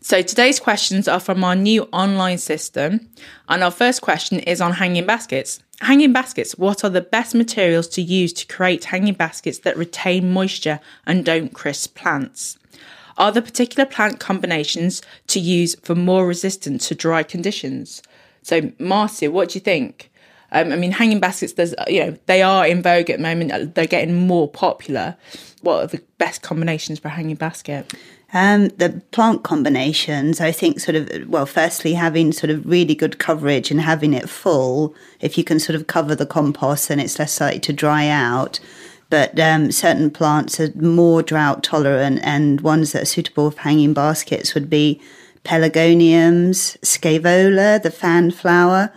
So 0.00 0.22
today's 0.22 0.60
questions 0.60 1.08
are 1.08 1.20
from 1.20 1.44
our 1.44 1.54
new 1.54 1.84
online 1.92 2.38
system. 2.38 3.08
And 3.48 3.62
our 3.62 3.70
first 3.70 4.02
question 4.02 4.40
is 4.40 4.60
on 4.60 4.72
hanging 4.72 5.06
baskets. 5.06 5.60
Hanging 5.80 6.12
baskets, 6.12 6.56
what 6.56 6.84
are 6.84 6.90
the 6.90 7.00
best 7.00 7.34
materials 7.34 7.88
to 7.88 8.02
use 8.02 8.32
to 8.34 8.46
create 8.46 8.84
hanging 8.84 9.14
baskets 9.14 9.58
that 9.60 9.76
retain 9.76 10.32
moisture 10.32 10.80
and 11.06 11.24
don't 11.24 11.52
crisp 11.52 11.96
plants? 11.96 12.58
Are 13.18 13.32
there 13.32 13.42
particular 13.42 13.84
plant 13.84 14.20
combinations 14.20 15.02
to 15.28 15.40
use 15.40 15.74
for 15.82 15.94
more 15.94 16.26
resistance 16.26 16.88
to 16.88 16.94
dry 16.94 17.22
conditions? 17.22 18.02
So, 18.42 18.72
Marcia, 18.78 19.30
what 19.30 19.50
do 19.50 19.54
you 19.54 19.60
think? 19.60 20.10
Um, 20.52 20.70
I 20.70 20.76
mean, 20.76 20.92
hanging 20.92 21.20
baskets, 21.20 21.54
there's, 21.54 21.74
you 21.88 22.04
know, 22.04 22.16
they 22.26 22.42
are 22.42 22.66
in 22.66 22.82
vogue 22.82 23.10
at 23.10 23.18
the 23.18 23.22
moment. 23.22 23.74
They're 23.74 23.86
getting 23.86 24.26
more 24.26 24.48
popular. 24.48 25.16
What 25.62 25.82
are 25.82 25.86
the 25.86 26.02
best 26.18 26.42
combinations 26.42 26.98
for 26.98 27.08
a 27.08 27.12
hanging 27.12 27.36
basket? 27.36 27.92
Um, 28.34 28.68
the 28.68 29.02
plant 29.10 29.42
combinations, 29.42 30.40
I 30.40 30.52
think, 30.52 30.80
sort 30.80 30.96
of, 30.96 31.28
well, 31.28 31.44
firstly, 31.44 31.92
having 31.92 32.32
sort 32.32 32.50
of 32.50 32.64
really 32.64 32.94
good 32.94 33.18
coverage 33.18 33.70
and 33.70 33.80
having 33.80 34.14
it 34.14 34.28
full, 34.28 34.94
if 35.20 35.36
you 35.36 35.44
can 35.44 35.60
sort 35.60 35.76
of 35.76 35.86
cover 35.86 36.14
the 36.14 36.24
compost, 36.24 36.88
then 36.88 36.98
it's 36.98 37.18
less 37.18 37.40
likely 37.40 37.60
to 37.60 37.72
dry 37.74 38.08
out. 38.08 38.58
But 39.10 39.38
um, 39.38 39.70
certain 39.70 40.10
plants 40.10 40.58
are 40.58 40.72
more 40.74 41.22
drought 41.22 41.62
tolerant, 41.62 42.20
and 42.22 42.62
ones 42.62 42.92
that 42.92 43.02
are 43.02 43.06
suitable 43.06 43.50
for 43.50 43.60
hanging 43.60 43.92
baskets 43.92 44.54
would 44.54 44.70
be 44.70 44.98
pelargoniums, 45.44 46.78
scaevola, 46.78 47.82
the 47.82 47.90
fan 47.90 48.30
flower, 48.30 48.90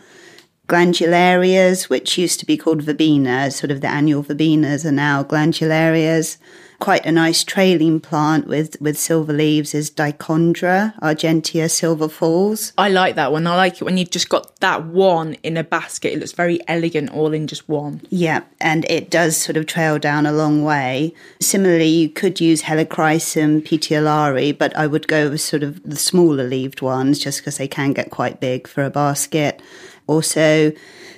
glandularias, 0.67 1.89
which 1.89 2.17
used 2.17 2.39
to 2.39 2.45
be 2.45 2.55
called 2.55 2.83
verbena, 2.83 3.51
sort 3.51 3.71
of 3.71 3.81
the 3.81 3.87
annual 3.87 4.23
verbenas 4.23 4.85
are 4.85 4.93
now 4.93 5.23
glandularias 5.23 6.37
quite 6.79 7.05
a 7.05 7.11
nice 7.11 7.43
trailing 7.43 7.99
plant 7.99 8.47
with, 8.47 8.75
with 8.79 8.97
silver 8.97 9.33
leaves 9.33 9.73
is 9.73 9.89
Dichondra 9.91 10.97
argentea 10.99 11.69
silver 11.69 12.09
falls. 12.09 12.73
I 12.77 12.89
like 12.89 13.15
that 13.15 13.31
one. 13.31 13.47
I 13.47 13.55
like 13.55 13.81
it 13.81 13.83
when 13.83 13.97
you've 13.97 14.11
just 14.11 14.29
got 14.29 14.59
that 14.59 14.85
one 14.85 15.35
in 15.43 15.57
a 15.57 15.63
basket. 15.63 16.13
It 16.13 16.19
looks 16.19 16.31
very 16.31 16.59
elegant 16.67 17.11
all 17.11 17.33
in 17.33 17.47
just 17.47 17.67
one. 17.69 18.01
Yeah, 18.09 18.43
and 18.59 18.85
it 18.89 19.09
does 19.09 19.37
sort 19.37 19.57
of 19.57 19.65
trail 19.65 19.99
down 19.99 20.25
a 20.25 20.31
long 20.31 20.63
way. 20.63 21.13
Similarly, 21.39 21.87
you 21.87 22.09
could 22.09 22.41
use 22.41 22.63
Helichrysum 22.63 23.63
petiolare, 23.63 24.57
but 24.57 24.75
I 24.75 24.87
would 24.87 25.07
go 25.07 25.29
with 25.29 25.41
sort 25.41 25.63
of 25.63 25.81
the 25.83 25.95
smaller 25.95 26.43
leaved 26.43 26.81
ones 26.81 27.19
just 27.19 27.39
because 27.39 27.57
they 27.57 27.67
can 27.67 27.93
get 27.93 28.11
quite 28.11 28.39
big 28.39 28.67
for 28.67 28.83
a 28.83 28.89
basket. 28.89 29.61
Also, 30.07 30.71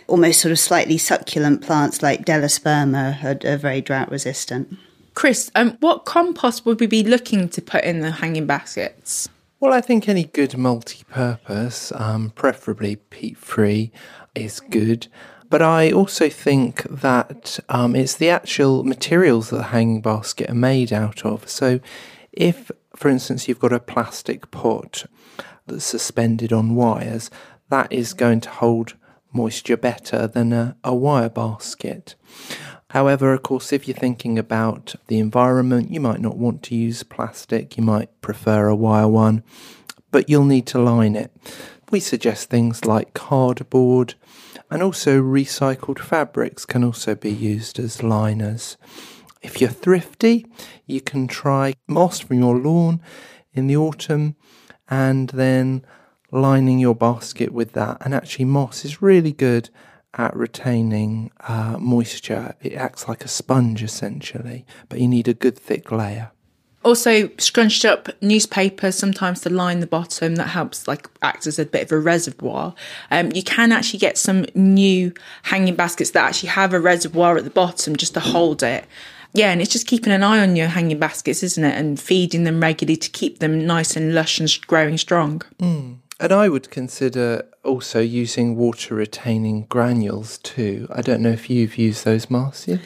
almost 0.08 0.42
sort 0.42 0.52
of 0.52 0.60
slightly 0.60 0.98
succulent 0.98 1.62
plants 1.62 2.02
like 2.02 2.26
Delosperma 2.26 3.24
are, 3.24 3.54
are 3.54 3.58
very 3.58 3.82
drought 3.82 4.10
resistant. 4.10 4.78
Chris, 5.18 5.50
um, 5.56 5.76
what 5.80 6.06
compost 6.06 6.64
would 6.64 6.80
we 6.80 6.86
be 6.86 7.04
looking 7.04 7.50
to 7.50 7.60
put 7.60 7.84
in 7.84 8.02
the 8.02 8.12
hanging 8.12 8.46
baskets? 8.46 9.28
Well, 9.60 9.74
I 9.74 9.82
think 9.82 10.08
any 10.08 10.26
good 10.26 10.56
multi 10.56 11.04
purpose, 11.06 11.92
um, 11.96 12.30
preferably 12.30 12.98
peat 12.98 13.36
free, 13.36 13.92
is 14.36 14.60
good. 14.60 15.08
But 15.50 15.64
I 15.64 15.92
also 15.92 16.30
think 16.30 16.84
that 16.84 17.60
um, 17.68 17.96
it's 17.96 18.14
the 18.14 18.30
actual 18.30 18.84
materials 18.84 19.50
that 19.50 19.56
the 19.56 19.64
hanging 19.64 20.02
basket 20.02 20.52
are 20.52 20.54
made 20.54 20.94
out 20.94 21.26
of. 21.26 21.50
So, 21.50 21.80
if, 22.32 22.70
for 22.96 23.10
instance, 23.10 23.48
you've 23.48 23.58
got 23.58 23.74
a 23.74 23.80
plastic 23.80 24.52
pot 24.52 25.06
that's 25.66 25.84
suspended 25.84 26.54
on 26.54 26.76
wires, 26.76 27.32
that 27.70 27.92
is 27.92 28.14
going 28.14 28.42
to 28.42 28.50
hold 28.52 28.94
moisture 29.32 29.78
better 29.78 30.28
than 30.28 30.54
a, 30.54 30.76
a 30.84 30.96
wire 30.96 31.30
basket. 31.30 32.16
However, 32.92 33.34
of 33.34 33.44
course, 33.44 33.74
if 33.74 33.88
you're 33.88 33.98
thinking 33.98 34.40
about 34.40 34.96
the 35.08 35.20
environment, 35.20 35.92
you 35.92 36.00
might 36.00 36.22
not 36.22 36.38
want 36.38 36.64
to 36.64 36.76
use 36.76 37.04
plastic, 37.04 37.78
you 37.78 37.84
might 37.84 38.22
prefer 38.22 38.68
a 38.68 38.76
wire 38.76 39.08
one, 39.08 39.44
but 40.12 40.30
you'll 40.30 40.46
need 40.46 40.66
to 40.68 40.80
line 40.80 41.16
it. 41.16 41.32
We 41.92 42.00
suggest 42.00 42.50
things 42.50 42.86
like 42.86 43.14
cardboard 43.14 44.16
and 44.70 44.82
also 44.82 45.22
recycled 45.22 46.00
fabrics 46.00 46.66
can 46.66 46.84
also 46.84 47.16
be 47.16 47.32
used 47.32 47.80
as 47.80 48.04
liners. 48.04 48.78
If 49.42 49.62
you're 49.62 49.70
thrifty, 49.70 50.46
you 50.86 51.02
can 51.02 51.28
try 51.28 51.74
moss 51.88 52.20
from 52.20 52.40
your 52.40 52.58
lawn 52.58 53.02
in 53.54 53.68
the 53.68 53.78
autumn 53.78 54.36
and 54.90 55.30
then 55.30 55.86
lining 56.32 56.80
your 56.80 56.96
basket 56.96 57.52
with 57.52 57.74
that. 57.74 57.98
And 58.02 58.14
actually, 58.14 58.46
moss 58.46 58.86
is 58.86 59.02
really 59.02 59.32
good 59.32 59.70
at 60.14 60.36
retaining 60.36 61.32
uh, 61.48 61.78
moisture. 61.80 62.56
It 62.62 62.74
acts 62.74 63.08
like 63.08 63.24
a 63.24 63.28
sponge 63.28 63.84
essentially, 63.84 64.66
but 64.90 65.00
you 65.00 65.08
need 65.08 65.28
a 65.28 65.34
good 65.34 65.58
thick 65.58 65.92
layer. 65.92 66.32
Also, 66.84 67.30
scrunched 67.38 67.84
up 67.84 68.10
newspaper 68.22 68.94
sometimes 68.94 69.42
to 69.42 69.50
line 69.50 69.82
the 69.82 69.88
bottom 69.88 70.36
that 70.36 70.48
helps, 70.48 70.88
like, 70.88 71.10
act 71.22 71.46
as 71.46 71.60
a 71.60 71.66
bit 71.66 71.84
of 71.84 71.92
a 71.92 72.00
reservoir. 72.00 72.74
Um, 73.12 73.32
you 73.34 73.44
can 73.44 73.74
actually 73.74 74.00
get 74.00 74.18
some 74.18 74.46
new 74.56 75.12
hanging 75.44 75.76
baskets 75.76 76.12
that 76.12 76.26
actually 76.26 76.50
have 76.50 76.74
a 76.74 76.80
reservoir 76.80 77.36
at 77.36 77.44
the 77.44 77.50
bottom 77.50 77.98
just 77.98 78.14
to 78.14 78.22
hold 78.22 78.64
it. 78.64 78.86
Yeah, 79.34 79.52
and 79.52 79.62
it's 79.62 79.72
just 79.72 79.86
keeping 79.86 80.14
an 80.14 80.24
eye 80.24 80.40
on 80.40 80.56
your 80.56 80.68
hanging 80.68 81.00
baskets, 81.00 81.44
isn't 81.44 81.64
it? 81.64 81.78
And 81.78 82.00
feeding 82.00 82.46
them 82.46 82.62
regularly 82.62 82.96
to 82.98 83.10
keep 83.10 83.40
them 83.40 83.66
nice 83.66 83.98
and 83.98 84.16
lush 84.16 84.40
and 84.40 84.50
growing 84.68 84.98
strong. 84.98 85.42
Mm. 85.60 85.98
And 86.20 86.32
I 86.32 86.50
would 86.50 86.72
consider 86.72 87.46
also 87.64 88.00
using 88.00 88.56
water 88.56 88.96
retaining 88.96 89.66
granules 89.70 90.40
too. 90.40 90.88
I 90.92 91.02
don't 91.02 91.22
know 91.22 91.30
if 91.30 91.50
you've 91.50 91.78
used 91.78 92.06
those, 92.06 92.30
Marcia. 92.30 92.80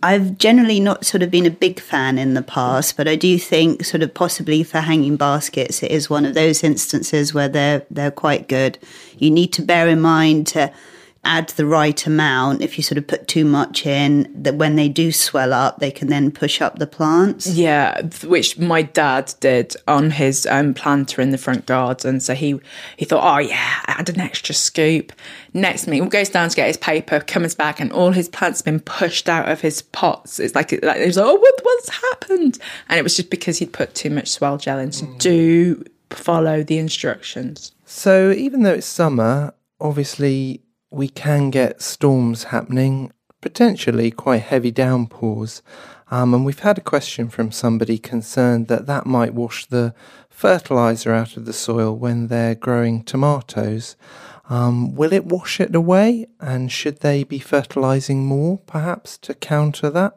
I've 0.00 0.38
generally 0.38 0.78
not 0.78 1.04
sort 1.04 1.24
of 1.24 1.30
been 1.30 1.46
a 1.46 1.50
big 1.50 1.80
fan 1.80 2.18
in 2.18 2.34
the 2.34 2.42
past, 2.42 2.96
but 2.96 3.08
I 3.08 3.16
do 3.16 3.36
think 3.36 3.84
sort 3.84 4.04
of 4.04 4.14
possibly 4.14 4.62
for 4.62 4.78
hanging 4.78 5.16
baskets, 5.16 5.82
it 5.82 5.90
is 5.90 6.08
one 6.08 6.24
of 6.24 6.34
those 6.34 6.62
instances 6.62 7.34
where 7.34 7.48
they're 7.48 7.82
they're 7.90 8.12
quite 8.12 8.46
good. 8.46 8.78
You 9.18 9.30
need 9.32 9.52
to 9.54 9.62
bear 9.62 9.88
in 9.88 10.00
mind 10.00 10.46
to 10.48 10.72
add 11.28 11.50
the 11.50 11.66
right 11.66 12.06
amount. 12.06 12.62
If 12.62 12.78
you 12.78 12.82
sort 12.82 12.96
of 12.96 13.06
put 13.06 13.28
too 13.28 13.44
much 13.44 13.84
in, 13.84 14.32
that 14.34 14.54
when 14.54 14.76
they 14.76 14.88
do 14.88 15.12
swell 15.12 15.52
up, 15.52 15.78
they 15.78 15.90
can 15.90 16.08
then 16.08 16.30
push 16.30 16.62
up 16.62 16.78
the 16.78 16.86
plants. 16.86 17.46
Yeah, 17.46 18.00
which 18.24 18.58
my 18.58 18.82
dad 18.82 19.34
did 19.40 19.76
on 19.86 20.10
his 20.10 20.46
um, 20.46 20.72
planter 20.72 21.20
in 21.20 21.30
the 21.30 21.38
front 21.38 21.66
garden. 21.66 22.18
So 22.20 22.34
he 22.34 22.58
he 22.96 23.04
thought, 23.04 23.22
oh 23.22 23.38
yeah, 23.38 23.82
add 23.86 24.08
an 24.08 24.20
extra 24.20 24.54
scoop. 24.54 25.12
Next 25.52 25.86
minute, 25.86 26.02
he 26.02 26.08
goes 26.08 26.30
down 26.30 26.48
to 26.48 26.56
get 26.56 26.66
his 26.66 26.78
paper, 26.78 27.20
comes 27.20 27.54
back, 27.54 27.78
and 27.78 27.92
all 27.92 28.12
his 28.12 28.28
plants 28.28 28.60
have 28.60 28.64
been 28.64 28.80
pushed 28.80 29.28
out 29.28 29.50
of 29.50 29.60
his 29.60 29.82
pots. 29.82 30.40
It's 30.40 30.54
like, 30.54 30.72
like 30.82 30.96
it 30.96 31.06
was 31.06 31.18
like, 31.18 31.26
oh, 31.26 31.34
what, 31.34 31.54
what's 31.62 31.88
happened? 31.90 32.58
And 32.88 32.98
it 32.98 33.02
was 33.02 33.16
just 33.16 33.30
because 33.30 33.58
he'd 33.58 33.72
put 33.72 33.94
too 33.94 34.10
much 34.10 34.28
swell 34.28 34.56
gel 34.56 34.78
in. 34.78 34.92
So 34.92 35.04
mm. 35.04 35.18
do 35.18 35.84
follow 36.10 36.62
the 36.62 36.78
instructions. 36.78 37.72
So 37.84 38.30
even 38.32 38.62
though 38.62 38.72
it's 38.72 38.86
summer, 38.86 39.52
obviously 39.80 40.62
we 40.90 41.08
can 41.08 41.50
get 41.50 41.82
storms 41.82 42.44
happening, 42.44 43.12
potentially 43.40 44.10
quite 44.10 44.42
heavy 44.42 44.70
downpours. 44.70 45.62
Um, 46.10 46.32
and 46.32 46.44
we've 46.44 46.60
had 46.60 46.78
a 46.78 46.82
question 46.82 47.28
from 47.28 47.52
somebody 47.52 47.98
concerned 47.98 48.68
that 48.68 48.86
that 48.86 49.06
might 49.06 49.34
wash 49.34 49.66
the 49.66 49.94
fertilizer 50.30 51.12
out 51.12 51.36
of 51.36 51.44
the 51.44 51.52
soil 51.52 51.96
when 51.96 52.28
they're 52.28 52.54
growing 52.54 53.02
tomatoes. 53.04 53.96
Um, 54.48 54.94
will 54.94 55.12
it 55.12 55.26
wash 55.26 55.60
it 55.60 55.74
away? 55.74 56.26
And 56.40 56.72
should 56.72 57.00
they 57.00 57.24
be 57.24 57.38
fertilizing 57.38 58.24
more, 58.24 58.58
perhaps, 58.58 59.18
to 59.18 59.34
counter 59.34 59.90
that? 59.90 60.16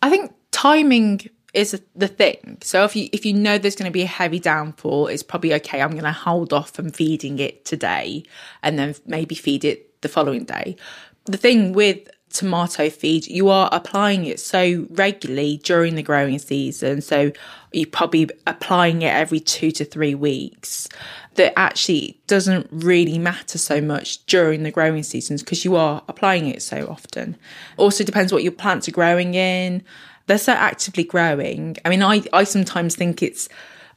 I 0.00 0.08
think 0.08 0.32
timing 0.52 1.28
is 1.52 1.80
the 1.94 2.08
thing. 2.08 2.58
So 2.62 2.84
if 2.84 2.94
you 2.96 3.08
if 3.12 3.26
you 3.26 3.34
know 3.34 3.58
there's 3.58 3.74
going 3.74 3.90
to 3.90 3.92
be 3.92 4.02
a 4.02 4.06
heavy 4.06 4.38
downpour, 4.38 5.10
it's 5.10 5.22
probably 5.22 5.52
okay. 5.54 5.82
I'm 5.82 5.90
going 5.90 6.04
to 6.04 6.12
hold 6.12 6.52
off 6.52 6.70
from 6.70 6.90
feeding 6.90 7.38
it 7.38 7.64
today, 7.64 8.22
and 8.62 8.78
then 8.78 8.94
maybe 9.06 9.34
feed 9.34 9.64
it 9.64 9.87
the 10.00 10.08
following 10.08 10.44
day. 10.44 10.76
The 11.24 11.36
thing 11.36 11.72
with 11.72 12.08
tomato 12.30 12.90
feed, 12.90 13.26
you 13.26 13.48
are 13.48 13.68
applying 13.72 14.24
it 14.26 14.40
so 14.40 14.86
regularly 14.90 15.60
during 15.62 15.94
the 15.94 16.02
growing 16.02 16.38
season. 16.38 17.00
So 17.00 17.32
you're 17.72 17.86
probably 17.86 18.28
applying 18.46 19.02
it 19.02 19.12
every 19.12 19.40
two 19.40 19.70
to 19.72 19.84
three 19.84 20.14
weeks. 20.14 20.88
That 21.34 21.56
actually 21.56 22.20
doesn't 22.26 22.66
really 22.72 23.16
matter 23.16 23.58
so 23.58 23.80
much 23.80 24.24
during 24.26 24.64
the 24.64 24.72
growing 24.72 25.04
seasons 25.04 25.42
because 25.42 25.64
you 25.64 25.76
are 25.76 26.02
applying 26.08 26.46
it 26.48 26.62
so 26.62 26.88
often. 26.88 27.36
Also 27.76 28.02
depends 28.02 28.32
what 28.32 28.42
your 28.42 28.52
plants 28.52 28.88
are 28.88 28.92
growing 28.92 29.34
in. 29.34 29.84
They're 30.26 30.38
so 30.38 30.52
actively 30.52 31.04
growing. 31.04 31.76
I 31.84 31.90
mean, 31.90 32.02
I, 32.02 32.24
I 32.32 32.42
sometimes 32.42 32.96
think 32.96 33.22
it's 33.22 33.48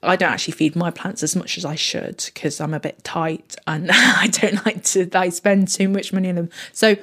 I 0.03 0.15
don't 0.15 0.31
actually 0.31 0.53
feed 0.53 0.75
my 0.75 0.89
plants 0.89 1.21
as 1.23 1.35
much 1.35 1.57
as 1.57 1.65
I 1.65 1.75
should 1.75 2.23
because 2.25 2.59
I'm 2.59 2.73
a 2.73 2.79
bit 2.79 3.03
tight 3.03 3.55
and 3.67 3.89
I 3.93 4.27
don't 4.27 4.65
like 4.65 4.83
to 4.85 5.09
I 5.13 5.29
spend 5.29 5.67
too 5.67 5.87
much 5.87 6.11
money 6.11 6.29
on 6.29 6.35
them. 6.35 6.49
So 6.73 6.95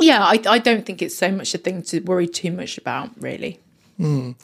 yeah, 0.00 0.24
I, 0.24 0.40
I 0.46 0.58
don't 0.58 0.84
think 0.84 1.02
it's 1.02 1.16
so 1.16 1.30
much 1.30 1.54
a 1.54 1.58
thing 1.58 1.82
to 1.82 2.00
worry 2.00 2.26
too 2.26 2.50
much 2.50 2.78
about, 2.78 3.10
really. 3.20 3.60
Mm. 4.00 4.34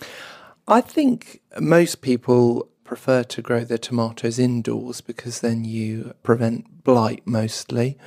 I 0.67 0.81
think 0.81 1.41
most 1.59 2.01
people 2.01 2.69
prefer 2.85 3.23
to 3.23 3.43
grow 3.43 3.65
their 3.65 3.79
tomatoes 3.79 4.39
indoors 4.39 5.01
because 5.01 5.41
then 5.41 5.65
you 5.65 6.15
prevent 6.23 6.85
blight 6.85 7.27
mostly 7.27 7.99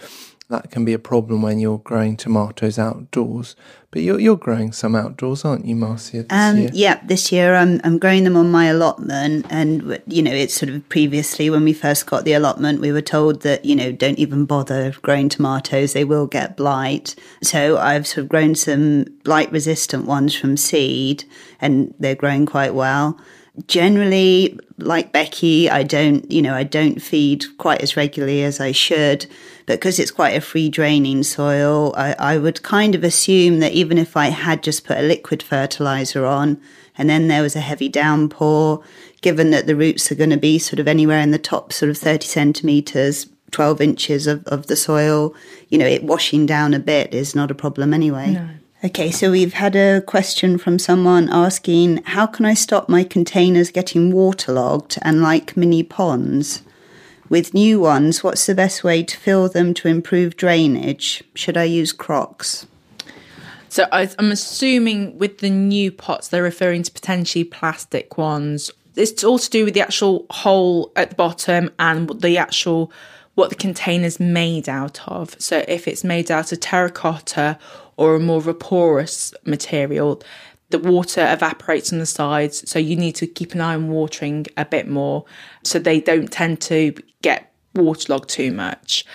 that 0.51 0.69
can 0.69 0.85
be 0.85 0.93
a 0.93 0.99
problem 0.99 1.41
when 1.41 1.59
you're 1.59 1.79
growing 1.79 2.15
tomatoes 2.15 2.77
outdoors. 2.77 3.55
But 3.89 4.03
you're 4.03 4.19
you're 4.19 4.37
growing 4.37 4.71
some 4.71 4.95
outdoors, 4.95 5.43
aren't 5.43 5.65
you, 5.65 5.75
Marcia? 5.75 6.25
Um, 6.29 6.69
yeah, 6.71 7.01
this 7.05 7.31
year 7.31 7.55
I'm 7.55 7.81
I'm 7.83 7.97
growing 7.97 8.23
them 8.23 8.37
on 8.37 8.51
my 8.51 8.65
allotment, 8.65 9.45
and 9.49 9.99
you 10.07 10.21
know 10.21 10.31
it's 10.31 10.53
sort 10.53 10.71
of 10.71 10.87
previously 10.87 11.49
when 11.49 11.63
we 11.63 11.73
first 11.73 12.05
got 12.05 12.23
the 12.23 12.33
allotment, 12.33 12.79
we 12.79 12.91
were 12.91 13.01
told 13.01 13.41
that 13.41 13.65
you 13.65 13.75
know 13.75 13.91
don't 13.91 14.19
even 14.19 14.45
bother 14.45 14.93
growing 15.01 15.27
tomatoes; 15.27 15.93
they 15.93 16.05
will 16.05 16.27
get 16.27 16.55
blight. 16.55 17.15
So 17.41 17.77
I've 17.77 18.07
sort 18.07 18.23
of 18.23 18.29
grown 18.29 18.55
some 18.55 19.05
blight 19.23 19.51
resistant 19.51 20.05
ones 20.05 20.35
from 20.35 20.55
seed, 20.55 21.25
and 21.59 21.93
they're 21.99 22.15
growing 22.15 22.45
quite 22.45 22.73
well 22.73 23.19
generally 23.67 24.57
like 24.77 25.11
becky 25.11 25.69
i 25.69 25.83
don't 25.83 26.31
you 26.31 26.41
know 26.41 26.55
i 26.55 26.63
don't 26.63 27.01
feed 27.01 27.45
quite 27.57 27.81
as 27.81 27.97
regularly 27.97 28.43
as 28.43 28.59
i 28.59 28.71
should 28.71 29.25
but 29.65 29.79
because 29.79 29.99
it's 29.99 30.11
quite 30.11 30.35
a 30.35 30.41
free 30.41 30.69
draining 30.69 31.23
soil, 31.23 31.93
I, 31.95 32.13
I 32.19 32.37
would 32.37 32.63
kind 32.63 32.95
of 32.95 33.03
assume 33.03 33.59
that 33.59 33.71
even 33.71 33.97
if 33.97 34.17
I 34.17 34.27
had 34.27 34.63
just 34.63 34.85
put 34.85 34.97
a 34.97 35.01
liquid 35.01 35.41
fertilizer 35.43 36.25
on 36.25 36.59
and 36.97 37.09
then 37.09 37.27
there 37.27 37.41
was 37.41 37.55
a 37.55 37.61
heavy 37.61 37.87
downpour, 37.87 38.83
given 39.21 39.51
that 39.51 39.67
the 39.67 39.75
roots 39.75 40.11
are 40.11 40.15
going 40.15 40.29
to 40.31 40.37
be 40.37 40.59
sort 40.59 40.79
of 40.79 40.87
anywhere 40.87 41.19
in 41.19 41.31
the 41.31 41.39
top 41.39 41.71
sort 41.71 41.89
of 41.89 41.97
30 41.97 42.27
centimeters, 42.27 43.27
12 43.51 43.81
inches 43.81 44.27
of, 44.27 44.45
of 44.47 44.67
the 44.67 44.75
soil, 44.75 45.33
you 45.69 45.77
know, 45.77 45.85
it 45.85 46.03
washing 46.03 46.45
down 46.45 46.73
a 46.73 46.79
bit 46.79 47.13
is 47.13 47.33
not 47.33 47.51
a 47.51 47.55
problem 47.55 47.93
anyway. 47.93 48.31
No. 48.31 48.49
Okay, 48.83 49.11
so 49.11 49.29
we've 49.29 49.53
had 49.53 49.75
a 49.75 50.01
question 50.01 50.57
from 50.57 50.79
someone 50.79 51.29
asking, 51.29 52.01
how 52.03 52.25
can 52.25 52.45
I 52.45 52.55
stop 52.55 52.89
my 52.89 53.03
containers 53.03 53.69
getting 53.69 54.11
waterlogged 54.11 54.97
and 55.03 55.21
like 55.21 55.55
mini 55.55 55.83
ponds? 55.83 56.63
With 57.29 57.53
new 57.53 57.79
ones, 57.79 58.23
what's 58.23 58.47
the 58.47 58.55
best 58.55 58.83
way 58.83 59.03
to 59.03 59.17
fill 59.17 59.47
them 59.49 59.75
to 59.75 59.87
improve 59.87 60.35
drainage? 60.35 61.23
Should 61.35 61.57
I 61.57 61.65
use 61.65 61.93
crocks? 61.93 62.65
So 63.69 63.85
I'm 63.91 64.31
assuming 64.31 65.15
with 65.19 65.37
the 65.37 65.51
new 65.51 65.91
pots, 65.91 66.29
they're 66.29 66.41
referring 66.41 66.81
to 66.81 66.91
potentially 66.91 67.43
plastic 67.43 68.17
ones. 68.17 68.71
It's 68.95 69.23
all 69.23 69.37
to 69.37 69.49
do 69.51 69.63
with 69.63 69.75
the 69.75 69.81
actual 69.81 70.25
hole 70.31 70.91
at 70.95 71.11
the 71.11 71.15
bottom 71.15 71.69
and 71.77 72.09
the 72.19 72.39
actual 72.39 72.91
what 73.35 73.49
the 73.49 73.55
container's 73.55 74.19
made 74.19 74.67
out 74.67 75.07
of. 75.07 75.39
So 75.39 75.63
if 75.67 75.87
it's 75.87 76.03
made 76.03 76.31
out 76.31 76.51
of 76.51 76.59
terracotta 76.59 77.59
or 78.01 78.15
a 78.15 78.19
more 78.19 78.49
a 78.49 78.53
porous 78.55 79.31
material, 79.45 80.23
the 80.71 80.79
water 80.79 81.21
evaporates 81.21 81.93
on 81.93 81.99
the 81.99 82.05
sides, 82.07 82.67
so 82.67 82.79
you 82.79 82.95
need 82.95 83.13
to 83.13 83.27
keep 83.27 83.53
an 83.53 83.61
eye 83.61 83.75
on 83.75 83.89
watering 83.89 84.47
a 84.57 84.65
bit 84.65 84.87
more 84.87 85.23
so 85.63 85.77
they 85.77 85.99
don't 86.01 86.31
tend 86.31 86.59
to 86.61 86.95
get 87.21 87.53
waterlogged 87.75 88.27
too 88.27 88.51
much. 88.51 89.05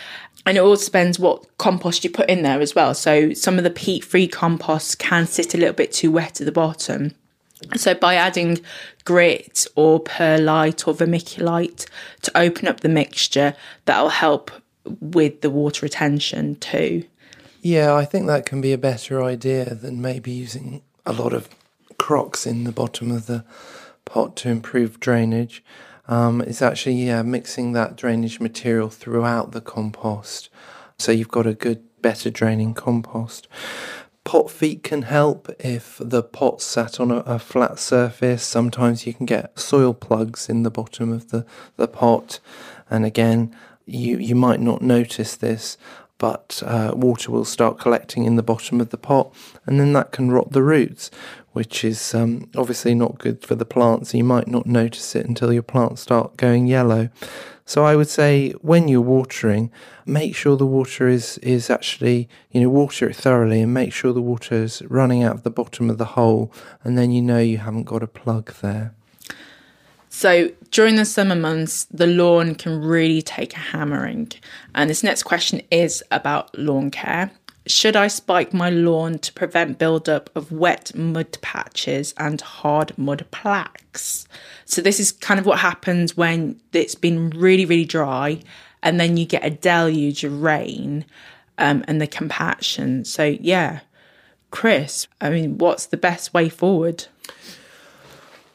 And 0.46 0.56
it 0.56 0.60
also 0.60 0.84
depends 0.84 1.18
what 1.18 1.58
compost 1.58 2.04
you 2.04 2.10
put 2.10 2.30
in 2.30 2.42
there 2.42 2.60
as 2.60 2.76
well. 2.76 2.94
So 2.94 3.32
some 3.34 3.58
of 3.58 3.64
the 3.64 3.70
peat 3.70 4.04
free 4.04 4.28
compost 4.28 5.00
can 5.00 5.26
sit 5.26 5.52
a 5.52 5.58
little 5.58 5.74
bit 5.74 5.90
too 5.90 6.12
wet 6.12 6.40
at 6.40 6.44
the 6.44 6.52
bottom. 6.52 7.12
So 7.74 7.92
by 7.92 8.14
adding 8.14 8.60
grit 9.04 9.66
or 9.74 9.98
perlite 9.98 10.86
or 10.86 10.94
vermiculite 10.94 11.88
to 12.22 12.38
open 12.38 12.68
up 12.68 12.80
the 12.80 12.88
mixture, 12.88 13.56
that'll 13.86 14.10
help 14.10 14.52
with 15.00 15.40
the 15.40 15.50
water 15.50 15.84
retention 15.84 16.54
too. 16.54 17.02
Yeah, 17.66 17.96
I 17.96 18.04
think 18.04 18.28
that 18.28 18.46
can 18.46 18.60
be 18.60 18.72
a 18.72 18.78
better 18.78 19.20
idea 19.24 19.74
than 19.74 20.00
maybe 20.00 20.30
using 20.30 20.82
a 21.04 21.12
lot 21.12 21.32
of 21.32 21.48
crocks 21.98 22.46
in 22.46 22.62
the 22.62 22.70
bottom 22.70 23.10
of 23.10 23.26
the 23.26 23.44
pot 24.04 24.36
to 24.36 24.50
improve 24.50 25.00
drainage. 25.00 25.64
Um, 26.06 26.40
it's 26.42 26.62
actually 26.62 26.94
yeah, 26.94 27.22
mixing 27.22 27.72
that 27.72 27.96
drainage 27.96 28.38
material 28.38 28.88
throughout 28.88 29.50
the 29.50 29.60
compost 29.60 30.48
So 30.96 31.10
you've 31.10 31.32
got 31.32 31.44
a 31.44 31.54
good, 31.54 31.82
better 32.02 32.30
draining 32.30 32.72
compost. 32.72 33.48
Pot 34.22 34.48
feet 34.48 34.84
can 34.84 35.02
help 35.02 35.50
if 35.58 36.00
the 36.00 36.22
pot's 36.22 36.64
sat 36.64 37.00
on 37.00 37.10
a, 37.10 37.16
a, 37.26 37.40
flat 37.40 37.80
surface. 37.80 38.44
Sometimes 38.44 39.08
you 39.08 39.12
can 39.12 39.26
get 39.26 39.58
soil 39.58 39.92
plugs 39.92 40.48
in 40.48 40.62
the 40.62 40.70
bottom 40.70 41.12
of 41.12 41.30
the, 41.30 41.44
the 41.74 41.88
pot. 41.88 42.38
And 42.88 43.04
again, 43.04 43.56
you, 43.86 44.18
you 44.18 44.36
might 44.36 44.60
not 44.60 44.82
notice 44.82 45.34
this, 45.34 45.76
but 46.18 46.62
uh, 46.64 46.92
water 46.94 47.30
will 47.30 47.44
start 47.44 47.78
collecting 47.78 48.24
in 48.24 48.36
the 48.36 48.42
bottom 48.42 48.80
of 48.80 48.90
the 48.90 48.96
pot, 48.96 49.34
and 49.66 49.78
then 49.78 49.92
that 49.92 50.12
can 50.12 50.30
rot 50.30 50.52
the 50.52 50.62
roots, 50.62 51.10
which 51.52 51.84
is 51.84 52.14
um, 52.14 52.48
obviously 52.56 52.94
not 52.94 53.18
good 53.18 53.44
for 53.44 53.54
the 53.54 53.64
plants. 53.64 54.14
You 54.14 54.24
might 54.24 54.48
not 54.48 54.66
notice 54.66 55.14
it 55.14 55.26
until 55.26 55.52
your 55.52 55.62
plants 55.62 56.02
start 56.02 56.36
going 56.36 56.66
yellow. 56.66 57.10
So 57.68 57.84
I 57.84 57.96
would 57.96 58.08
say 58.08 58.52
when 58.62 58.86
you're 58.86 59.00
watering, 59.00 59.72
make 60.06 60.36
sure 60.36 60.56
the 60.56 60.64
water 60.64 61.08
is 61.08 61.36
is 61.38 61.68
actually 61.68 62.28
you 62.50 62.60
know 62.60 62.70
water 62.70 63.08
it 63.08 63.16
thoroughly 63.16 63.60
and 63.60 63.74
make 63.74 63.92
sure 63.92 64.12
the 64.12 64.22
water 64.22 64.54
is 64.54 64.82
running 64.82 65.24
out 65.24 65.34
of 65.34 65.42
the 65.42 65.50
bottom 65.50 65.90
of 65.90 65.98
the 65.98 66.12
hole, 66.16 66.52
and 66.84 66.96
then 66.96 67.10
you 67.10 67.20
know 67.20 67.40
you 67.40 67.58
haven't 67.58 67.84
got 67.84 68.02
a 68.02 68.06
plug 68.06 68.52
there. 68.62 68.94
So 70.16 70.50
during 70.70 70.96
the 70.96 71.04
summer 71.04 71.34
months, 71.34 71.84
the 71.90 72.06
lawn 72.06 72.54
can 72.54 72.80
really 72.82 73.20
take 73.20 73.52
a 73.52 73.58
hammering. 73.58 74.32
And 74.74 74.88
this 74.88 75.02
next 75.02 75.24
question 75.24 75.60
is 75.70 76.02
about 76.10 76.58
lawn 76.58 76.90
care. 76.90 77.30
Should 77.66 77.96
I 77.96 78.08
spike 78.08 78.54
my 78.54 78.70
lawn 78.70 79.18
to 79.18 79.32
prevent 79.34 79.78
buildup 79.78 80.30
of 80.34 80.50
wet 80.50 80.94
mud 80.94 81.36
patches 81.42 82.14
and 82.16 82.40
hard 82.40 82.96
mud 82.96 83.26
plaques? 83.30 84.26
So 84.64 84.80
this 84.80 84.98
is 84.98 85.12
kind 85.12 85.38
of 85.38 85.44
what 85.44 85.58
happens 85.58 86.16
when 86.16 86.58
it's 86.72 86.94
been 86.94 87.28
really, 87.28 87.66
really 87.66 87.84
dry, 87.84 88.40
and 88.82 88.98
then 88.98 89.18
you 89.18 89.26
get 89.26 89.44
a 89.44 89.50
deluge 89.50 90.24
of 90.24 90.40
rain 90.40 91.04
um, 91.58 91.84
and 91.86 92.00
the 92.00 92.06
compaction. 92.06 93.04
So 93.04 93.36
yeah, 93.38 93.80
Chris, 94.50 95.08
I 95.20 95.28
mean, 95.28 95.58
what's 95.58 95.84
the 95.84 95.98
best 95.98 96.32
way 96.32 96.48
forward? 96.48 97.04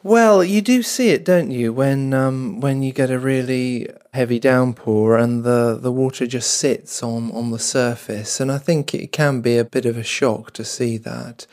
Well, 0.04 0.44
you 0.44 0.62
do 0.62 0.82
see 0.82 1.10
it, 1.10 1.24
don't 1.24 1.52
you, 1.52 1.72
when 1.72 2.14
um, 2.14 2.60
when 2.60 2.82
you 2.82 2.92
get 2.92 3.12
a 3.12 3.20
really 3.20 3.88
heavy 4.14 4.40
downpour 4.40 5.18
and 5.18 5.44
the, 5.44 5.78
the 5.80 5.92
water 5.92 6.28
just 6.28 6.54
sits 6.54 7.02
on, 7.02 7.32
on 7.32 7.52
the 7.52 7.60
surface. 7.60 8.40
And 8.40 8.52
I 8.52 8.58
think 8.58 8.94
it 8.94 9.12
can 9.12 9.42
be 9.42 9.58
a 9.58 9.64
bit 9.64 9.86
of 9.86 9.98
a 9.98 10.04
shock 10.04 10.52
to 10.54 10.66
see 10.66 10.98
that. 10.98 11.46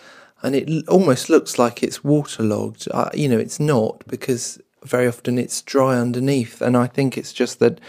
And 0.43 0.55
it 0.55 0.89
almost 0.89 1.29
looks 1.29 1.59
like 1.59 1.83
it's 1.83 2.05
waterlogged. 2.05 2.89
Uh, 2.93 3.11
you 3.15 3.29
know, 3.29 3.39
it's 3.39 3.61
not 3.61 4.05
because 4.07 4.61
very 4.85 5.07
often 5.07 5.39
it's 5.39 5.63
dry 5.63 5.97
underneath. 5.97 6.61
And 6.61 6.77
I 6.77 6.87
think 6.87 7.17
it's 7.17 7.33
just 7.33 7.59
that 7.59 7.81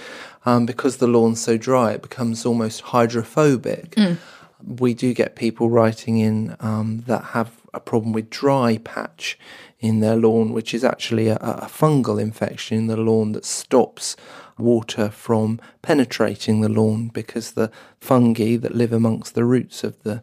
um, 0.45 0.65
because 0.65 0.97
the 0.97 1.07
lawn's 1.07 1.41
so 1.41 1.57
dry, 1.57 1.93
it 1.93 2.01
becomes 2.01 2.45
almost 2.45 2.81
hydrophobic. 2.81 3.91
Mm. 3.91 4.17
We 4.65 4.93
do 4.93 5.13
get 5.13 5.35
people 5.35 5.69
writing 5.69 6.17
in 6.17 6.55
um, 6.59 7.03
that 7.07 7.23
have 7.23 7.51
a 7.73 7.79
problem 7.79 8.13
with 8.13 8.29
dry 8.29 8.79
patch 8.83 9.37
in 9.79 10.01
their 10.01 10.15
lawn, 10.15 10.51
which 10.51 10.73
is 10.73 10.83
actually 10.83 11.27
a, 11.27 11.37
a 11.37 11.67
fungal 11.67 12.21
infection 12.21 12.77
in 12.77 12.87
the 12.87 12.97
lawn 12.97 13.31
that 13.31 13.45
stops 13.45 14.15
water 14.57 15.09
from 15.09 15.59
penetrating 15.81 16.61
the 16.61 16.69
lawn 16.69 17.07
because 17.07 17.51
the 17.51 17.71
fungi 17.99 18.57
that 18.57 18.75
live 18.75 18.91
amongst 18.91 19.33
the 19.33 19.45
roots 19.45 19.83
of 19.83 20.01
the 20.03 20.21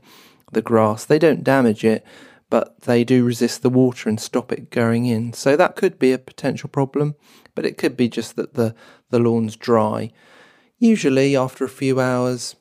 the 0.53 0.63
grass 0.63 1.05
they 1.05 1.19
don't 1.19 1.43
damage 1.43 1.85
it 1.85 2.05
but 2.49 2.81
they 2.83 3.03
do 3.03 3.25
resist 3.25 3.63
the 3.63 3.71
water 3.71 4.09
and 4.09 4.21
stop 4.21 4.53
it 4.53 4.71
going 4.71 5.05
in. 5.05 5.33
So 5.33 5.57
that 5.57 5.75
could 5.75 5.99
be 5.99 6.13
a 6.13 6.19
potential 6.19 6.69
problem 6.69 7.17
but 7.55 7.67
it 7.67 7.79
could 7.79 7.97
be 7.97 8.09
just 8.09 8.37
that 8.37 8.55
the 8.55 8.75
the 9.11 9.19
lawn's 9.19 9.57
dry. 9.57 10.13
Usually 10.79 11.35
after 11.35 11.65
a 11.65 11.69
few 11.69 11.99
hours 11.99 12.57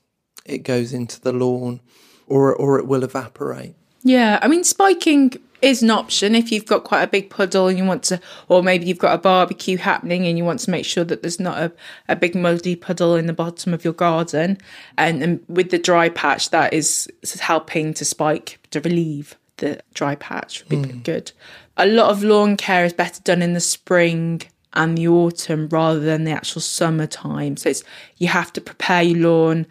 it 0.46 0.60
goes 0.60 0.94
into 0.94 1.20
the 1.20 1.34
lawn 1.34 1.82
or 2.26 2.56
or 2.56 2.80
it 2.80 2.88
will 2.88 3.04
evaporate. 3.04 3.76
Yeah 4.02 4.40
i 4.42 4.48
mean 4.48 4.64
spiking 4.64 5.34
is 5.62 5.82
an 5.82 5.90
option 5.90 6.36
if 6.36 6.52
you've 6.52 6.66
got 6.66 6.84
quite 6.84 7.04
a 7.04 7.08
big 7.08 7.30
puddle 7.30 7.68
and 7.68 7.78
you 7.78 7.86
want 7.86 8.04
to, 8.04 8.20
or 8.48 8.62
maybe 8.62 8.86
you've 8.86 9.00
got 9.00 9.14
a 9.14 9.18
barbecue 9.18 9.78
happening 9.78 10.26
and 10.28 10.38
you 10.38 10.44
want 10.44 10.60
to 10.62 10.72
make 10.72 10.86
sure 10.86 11.04
that 11.04 11.22
there's 11.22 11.40
not 11.40 11.58
a, 11.58 11.72
a 12.08 12.16
big 12.16 12.36
muddy 12.36 12.76
puddle 12.76 13.16
in 13.16 13.26
the 13.26 13.34
bottom 13.34 13.74
of 13.74 13.84
your 13.84 13.94
garden. 13.94 14.58
And, 14.98 15.24
and 15.24 15.44
with 15.48 15.72
the 15.72 15.80
dry 15.80 16.10
patch, 16.10 16.50
that 16.52 16.74
is 16.74 17.12
helping 17.40 17.94
to 17.96 18.06
spike, 18.06 18.60
to 18.72 18.82
relieve 18.82 19.36
the 19.58 19.80
dry 19.94 20.16
patch 20.16 20.64
would 20.64 20.70
be 20.70 20.88
mm. 20.88 21.04
good. 21.04 21.32
A 21.78 21.86
lot 21.86 22.10
of 22.10 22.24
lawn 22.24 22.58
care 22.58 22.86
is 22.86 22.94
better 22.94 23.22
done 23.24 23.42
in 23.42 23.54
the 23.54 23.60
spring 23.60 24.42
and 24.74 24.98
the 24.98 25.08
autumn 25.08 25.70
rather 25.70 26.00
than 26.00 26.26
the 26.26 26.32
actual 26.32 26.62
summertime. 26.62 27.58
So 27.58 27.70
it's 27.70 27.84
you 28.18 28.28
have 28.28 28.52
to 28.54 28.62
prepare 28.62 29.04
your 29.04 29.30
lawn 29.30 29.68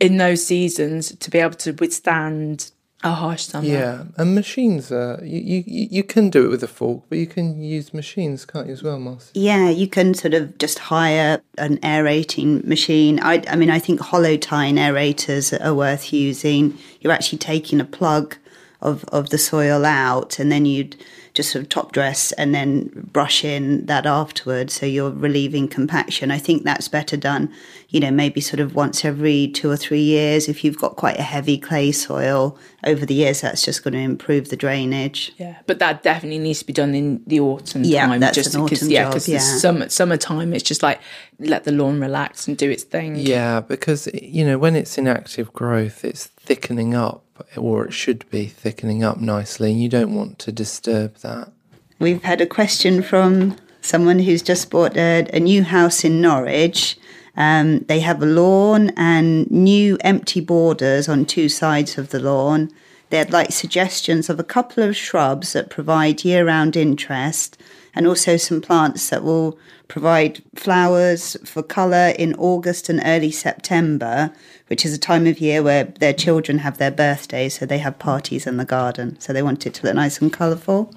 in 0.00 0.16
those 0.16 0.44
seasons 0.44 1.14
to 1.16 1.30
be 1.30 1.38
able 1.38 1.54
to 1.54 1.72
withstand 1.72 2.70
a 3.02 3.12
harsh 3.12 3.42
summer. 3.42 3.66
Yeah, 3.66 4.04
and 4.16 4.34
machines. 4.34 4.92
Uh, 4.92 5.20
you, 5.22 5.64
you 5.66 5.88
you 5.90 6.02
can 6.04 6.30
do 6.30 6.44
it 6.46 6.48
with 6.48 6.62
a 6.62 6.68
fork, 6.68 7.04
but 7.08 7.18
you 7.18 7.26
can 7.26 7.62
use 7.62 7.92
machines, 7.92 8.44
can't 8.44 8.66
you, 8.66 8.72
as 8.72 8.82
well, 8.82 8.98
Marcy? 8.98 9.30
Yeah, 9.34 9.68
you 9.68 9.88
can 9.88 10.14
sort 10.14 10.34
of 10.34 10.56
just 10.58 10.78
hire 10.78 11.40
an 11.58 11.78
aerating 11.82 12.66
machine. 12.66 13.20
I, 13.20 13.42
I 13.48 13.56
mean, 13.56 13.70
I 13.70 13.78
think 13.78 14.00
hollow 14.00 14.36
tine 14.36 14.76
aerators 14.76 15.52
are 15.64 15.74
worth 15.74 16.12
using. 16.12 16.78
You're 17.00 17.12
actually 17.12 17.38
taking 17.38 17.80
a 17.80 17.84
plug 17.84 18.36
of 18.82 19.04
of 19.04 19.30
the 19.30 19.38
soil 19.38 19.84
out, 19.86 20.38
and 20.38 20.52
then 20.52 20.66
you'd 20.66 20.96
just 21.34 21.50
sort 21.50 21.62
of 21.62 21.68
top 21.70 21.92
dress 21.92 22.32
and 22.32 22.54
then 22.54 22.90
brush 23.10 23.42
in 23.42 23.86
that 23.86 24.04
afterwards. 24.04 24.74
So 24.74 24.84
you're 24.84 25.10
relieving 25.10 25.66
compaction. 25.66 26.30
I 26.30 26.38
think 26.38 26.64
that's 26.64 26.88
better 26.88 27.16
done, 27.16 27.50
you 27.88 28.00
know, 28.00 28.10
maybe 28.10 28.40
sort 28.42 28.60
of 28.60 28.74
once 28.74 29.02
every 29.04 29.48
two 29.48 29.70
or 29.70 29.76
three 29.76 30.02
years. 30.02 30.48
If 30.48 30.62
you've 30.62 30.76
got 30.76 30.96
quite 30.96 31.18
a 31.18 31.22
heavy 31.22 31.56
clay 31.56 31.90
soil 31.92 32.58
over 32.84 33.06
the 33.06 33.14
years, 33.14 33.40
that's 33.40 33.62
just 33.62 33.82
going 33.82 33.94
to 33.94 34.00
improve 34.00 34.50
the 34.50 34.56
drainage. 34.56 35.32
Yeah, 35.38 35.58
but 35.66 35.78
that 35.78 36.02
definitely 36.02 36.38
needs 36.38 36.58
to 36.58 36.66
be 36.66 36.74
done 36.74 36.94
in 36.94 37.22
the 37.26 37.40
autumn 37.40 37.84
yeah, 37.84 38.06
time. 38.06 38.20
That's 38.20 38.34
just 38.34 38.54
an 38.54 38.64
because, 38.64 38.82
autumn 38.82 38.90
yeah, 38.90 39.08
because 39.08 39.28
yeah. 39.28 39.38
summer 39.38 39.88
summertime, 39.88 40.52
it's 40.52 40.64
just 40.64 40.82
like 40.82 41.00
let 41.38 41.64
the 41.64 41.72
lawn 41.72 41.98
relax 41.98 42.46
and 42.46 42.58
do 42.58 42.70
its 42.70 42.82
thing. 42.82 43.16
Yeah, 43.16 43.60
because 43.60 44.06
you 44.12 44.44
know 44.44 44.58
when 44.58 44.76
it's 44.76 44.98
in 44.98 45.08
active 45.08 45.50
growth, 45.54 46.04
it's 46.04 46.28
thickening 46.44 46.94
up 46.94 47.24
or 47.56 47.86
it 47.86 47.92
should 47.92 48.28
be 48.30 48.46
thickening 48.46 49.02
up 49.02 49.18
nicely, 49.18 49.72
and 49.72 49.82
you 49.82 49.88
don't 49.88 50.14
want 50.14 50.38
to 50.40 50.52
disturb 50.52 51.16
that. 51.16 51.50
We've 51.98 52.22
had 52.22 52.40
a 52.40 52.46
question 52.46 53.02
from 53.02 53.56
someone 53.80 54.20
who's 54.20 54.42
just 54.42 54.70
bought 54.70 54.96
a, 54.96 55.26
a 55.32 55.40
new 55.40 55.62
house 55.62 56.04
in 56.04 56.20
Norwich. 56.20 56.96
Um, 57.36 57.80
they 57.80 58.00
have 58.00 58.22
a 58.22 58.26
lawn 58.26 58.90
and 58.96 59.50
new 59.50 59.98
empty 60.02 60.40
borders 60.40 61.08
on 61.08 61.24
two 61.24 61.48
sides 61.48 61.98
of 61.98 62.10
the 62.10 62.20
lawn. 62.20 62.70
They'd 63.10 63.30
like 63.30 63.52
suggestions 63.52 64.30
of 64.30 64.38
a 64.38 64.44
couple 64.44 64.82
of 64.82 64.96
shrubs 64.96 65.52
that 65.52 65.70
provide 65.70 66.24
year 66.24 66.46
round 66.46 66.76
interest 66.76 67.60
and 67.94 68.06
also 68.06 68.36
some 68.36 68.60
plants 68.60 69.10
that 69.10 69.22
will 69.22 69.58
provide 69.88 70.42
flowers 70.54 71.36
for 71.44 71.62
colour 71.62 72.14
in 72.18 72.34
August 72.36 72.88
and 72.88 73.00
early 73.04 73.30
September, 73.30 74.32
which 74.68 74.84
is 74.86 74.94
a 74.94 74.98
time 74.98 75.26
of 75.26 75.38
year 75.38 75.62
where 75.62 75.84
their 75.84 76.14
children 76.14 76.58
have 76.58 76.78
their 76.78 76.90
birthdays, 76.90 77.58
so 77.58 77.66
they 77.66 77.78
have 77.78 77.98
parties 77.98 78.46
in 78.46 78.56
the 78.56 78.64
garden. 78.64 79.18
So 79.20 79.32
they 79.32 79.42
want 79.42 79.66
it 79.66 79.74
to 79.74 79.86
look 79.86 79.94
nice 79.94 80.20
and 80.20 80.32
colourful. 80.32 80.94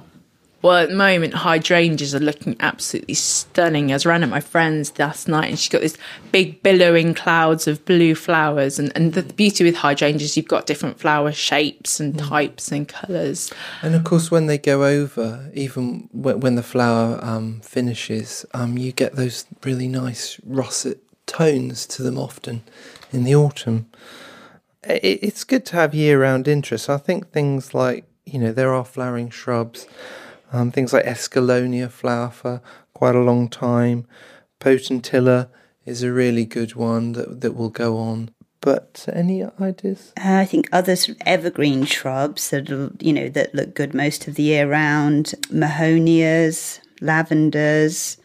Well, 0.66 0.78
at 0.78 0.90
the 0.90 0.96
moment, 0.96 1.36
hydrangeas 1.36 2.16
are 2.16 2.20
looking 2.20 2.56
absolutely 2.60 3.14
stunning. 3.14 3.92
I 3.92 3.94
was 3.94 4.04
around 4.08 4.24
at 4.24 4.30
my 4.30 4.40
friend's 4.40 4.98
last 4.98 5.28
night 5.28 5.48
and 5.48 5.60
she's 5.60 5.70
got 5.70 5.82
this 5.82 5.96
big 6.32 6.64
billowing 6.64 7.14
clouds 7.14 7.68
of 7.68 7.86
blue 7.86 8.16
flowers. 8.16 8.80
And, 8.80 8.92
and 8.96 9.14
the 9.14 9.22
beauty 9.22 9.64
with 9.64 9.76
hydrangeas, 9.76 10.36
you've 10.36 10.48
got 10.48 10.66
different 10.66 11.00
flower 11.00 11.32
shapes 11.32 12.00
and 12.00 12.16
mm. 12.16 12.28
types 12.28 12.72
and 12.72 12.88
colours. 12.88 13.54
And 13.84 13.94
of 13.94 14.06
course, 14.06 14.32
when 14.32 14.48
they 14.48 14.58
go 14.58 14.84
over, 14.86 15.52
even 15.54 16.10
when 16.12 16.56
the 16.56 16.64
flower 16.64 17.20
um, 17.22 17.60
finishes, 17.62 18.44
um, 18.56 18.76
you 18.76 18.92
get 18.92 19.16
those 19.16 19.46
really 19.64 19.88
nice 19.88 20.42
russet 20.44 20.98
tones 21.28 21.86
to 21.86 22.02
them 22.02 22.18
often 22.18 22.64
in 23.12 23.24
the 23.24 23.36
autumn. 23.36 23.86
It's 24.82 25.44
good 25.44 25.64
to 25.68 25.76
have 25.76 25.94
year 25.94 26.20
round 26.20 26.48
interest. 26.48 26.90
I 26.90 26.98
think 26.98 27.30
things 27.30 27.76
like, 27.76 28.06
you 28.26 28.40
know, 28.40 28.52
there 28.52 28.74
are 28.74 28.84
flowering 28.84 29.30
shrubs 29.30 29.86
um, 30.56 30.72
things 30.72 30.94
like 30.94 31.06
Escallonia 31.06 31.92
flower 31.92 32.30
for 32.30 32.62
quite 32.94 33.16
a 33.16 33.22
long 33.22 33.50
time. 33.50 34.08
Potentilla 34.60 35.50
is 35.86 36.02
a 36.02 36.12
really 36.12 36.46
good 36.46 36.76
one 36.76 37.12
that, 37.12 37.42
that 37.42 37.54
will 37.54 37.70
go 37.70 37.98
on. 37.98 38.32
But 38.62 39.06
any 39.14 39.44
ideas? 39.60 40.14
Uh, 40.18 40.38
I 40.38 40.46
think 40.46 40.70
other 40.72 40.96
sort 40.96 41.18
of 41.18 41.28
evergreen 41.28 41.86
shrubs 41.86 42.50
that 42.50 42.68
you 43.00 43.14
know 43.14 43.30
that 43.30 43.54
look 43.54 43.76
good 43.76 43.94
most 43.94 44.28
of 44.28 44.36
the 44.36 44.44
year 44.44 44.68
round. 44.68 45.36
Mahonias, 45.52 46.80
lavenders, 47.00 48.18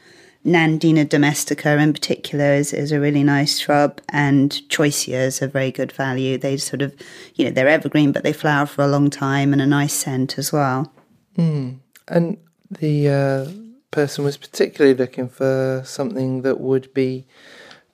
Nandina 0.47 1.07
domestica 1.07 1.77
in 1.77 1.93
particular 1.93 2.55
is, 2.55 2.73
is 2.73 2.90
a 2.90 3.01
really 3.01 3.23
nice 3.23 3.59
shrub, 3.59 4.01
and 4.09 4.53
choisyas 4.69 5.43
are 5.43 5.49
very 5.49 5.71
good 5.71 5.93
value. 5.93 6.38
They 6.38 6.57
sort 6.57 6.81
of, 6.81 6.95
you 7.35 7.45
know, 7.45 7.51
they're 7.51 7.69
evergreen, 7.69 8.12
but 8.12 8.23
they 8.23 8.33
flower 8.33 8.64
for 8.64 8.83
a 8.83 8.88
long 8.88 9.11
time 9.11 9.53
and 9.53 9.61
a 9.61 9.66
nice 9.66 9.93
scent 9.93 10.38
as 10.38 10.51
well. 10.53 10.90
Mm. 11.37 11.81
And 12.11 12.38
the 12.68 13.09
uh, 13.09 13.51
person 13.92 14.25
was 14.25 14.37
particularly 14.37 14.96
looking 14.96 15.29
for 15.29 15.83
something 15.87 16.42
that 16.42 16.61
would 16.61 16.92
be 16.92 17.25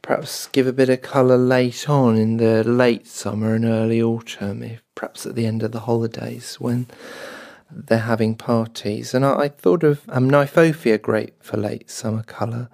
perhaps 0.00 0.46
give 0.48 0.66
a 0.66 0.72
bit 0.72 0.88
of 0.88 1.02
colour 1.02 1.37
late 1.37 1.88
on 1.88 2.16
in 2.16 2.38
the 2.38 2.64
late 2.64 3.07
summer 3.07 3.55
and 3.55 3.64
early 3.66 4.00
autumn, 4.00 4.62
if 4.62 4.83
perhaps 4.94 5.26
at 5.26 5.35
the 5.35 5.44
end 5.44 5.62
of 5.62 5.72
the 5.72 5.81
holidays 5.81 6.57
when 6.59 6.87
they're 7.70 7.98
having 7.98 8.35
parties. 8.35 9.12
And 9.12 9.24
I, 9.24 9.35
I 9.35 9.48
thought 9.48 9.83
of 9.83 10.02
um, 10.09 10.31
great 10.31 11.35
for 11.40 11.57
late 11.59 11.90
summer 11.90 12.22
colour. 12.22 12.70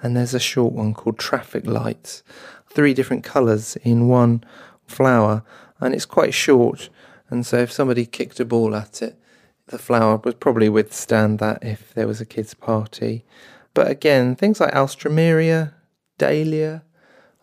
And 0.00 0.16
there's 0.16 0.34
a 0.34 0.40
short 0.40 0.72
one 0.72 0.94
called 0.94 1.18
Traffic 1.18 1.66
Lights, 1.66 2.22
three 2.70 2.94
different 2.94 3.24
colours 3.24 3.76
in 3.82 4.08
one 4.08 4.44
flower, 4.86 5.42
and 5.80 5.94
it's 5.94 6.06
quite 6.06 6.32
short. 6.32 6.88
And 7.28 7.44
so 7.44 7.58
if 7.58 7.72
somebody 7.72 8.06
kicked 8.06 8.40
a 8.40 8.44
ball 8.44 8.74
at 8.74 9.02
it, 9.02 9.18
the 9.68 9.78
flower 9.78 10.16
would 10.16 10.40
probably 10.40 10.68
withstand 10.68 11.38
that 11.38 11.62
if 11.62 11.94
there 11.94 12.06
was 12.06 12.20
a 12.20 12.26
kids' 12.26 12.54
party. 12.54 13.24
But 13.74 13.90
again, 13.90 14.34
things 14.34 14.60
like 14.60 14.72
Alstroemeria, 14.74 15.72
Dahlia 16.18 16.82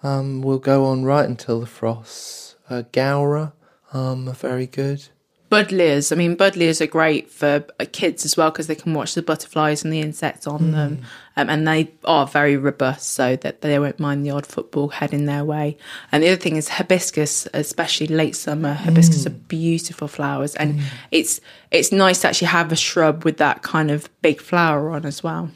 um, 0.03 0.41
will 0.41 0.59
go 0.59 0.85
on 0.85 1.05
right 1.05 1.27
until 1.27 1.59
the 1.59 1.65
frosts. 1.65 2.55
Uh, 2.69 2.83
Gaura 2.91 3.53
um, 3.93 4.27
are 4.27 4.33
very 4.33 4.67
good. 4.67 5.07
Buddleias. 5.51 6.12
I 6.12 6.15
mean, 6.15 6.36
buddleias 6.36 6.81
are 6.81 6.88
great 6.88 7.29
for 7.29 7.65
uh, 7.79 7.86
kids 7.91 8.25
as 8.25 8.36
well 8.36 8.49
because 8.49 8.67
they 8.67 8.75
can 8.75 8.93
watch 8.93 9.13
the 9.13 9.21
butterflies 9.21 9.84
and 9.84 9.93
the 9.93 10.01
insects 10.01 10.47
on 10.47 10.71
them, 10.71 11.01
um, 11.38 11.49
and 11.49 11.67
they 11.67 11.91
are 12.03 12.25
very 12.25 12.58
robust, 12.58 13.12
so 13.12 13.36
that 13.38 13.62
they 13.62 13.77
won't 13.77 13.99
mind 13.99 14.25
the 14.25 14.31
odd 14.31 14.47
football 14.47 14.89
heading 14.89 15.25
their 15.25 15.45
way. 15.45 15.77
And 16.12 16.23
the 16.23 16.29
other 16.29 16.41
thing 16.41 16.55
is 16.55 16.69
hibiscus, 16.69 17.47
especially 17.53 18.08
late 18.08 18.36
summer. 18.36 18.73
Hibiscus 18.73 19.27
are 19.27 19.31
beautiful 19.31 20.08
flowers, 20.08 20.55
and 20.55 20.81
it's 21.12 21.39
it's 21.69 21.91
nice 21.91 22.21
to 22.21 22.27
actually 22.29 22.47
have 22.47 22.71
a 22.71 22.75
shrub 22.75 23.23
with 23.23 23.38
that 23.38 23.62
kind 23.62 23.91
of 23.91 24.10
big 24.21 24.41
flower 24.41 24.89
on 24.89 25.05
as 25.05 25.23
well. 25.23 25.51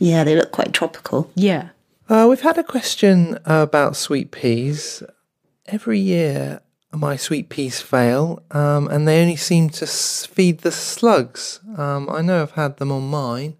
Yeah, 0.00 0.24
they 0.24 0.34
look 0.34 0.50
quite 0.50 0.72
tropical. 0.72 1.30
Yeah. 1.34 1.68
Uh, 2.08 2.26
we've 2.28 2.40
had 2.40 2.58
a 2.58 2.64
question 2.64 3.38
about 3.44 3.96
sweet 3.96 4.32
peas. 4.32 5.04
Every 5.66 6.00
year, 6.00 6.60
my 6.92 7.16
sweet 7.16 7.48
peas 7.48 7.80
fail, 7.80 8.42
um, 8.50 8.88
and 8.88 9.06
they 9.06 9.20
only 9.20 9.36
seem 9.36 9.70
to 9.70 9.86
feed 9.86 10.58
the 10.58 10.72
slugs. 10.72 11.60
Um, 11.76 12.08
I 12.10 12.22
know 12.22 12.42
I've 12.42 12.52
had 12.52 12.78
them 12.78 12.90
on 12.90 13.08
mine, 13.08 13.56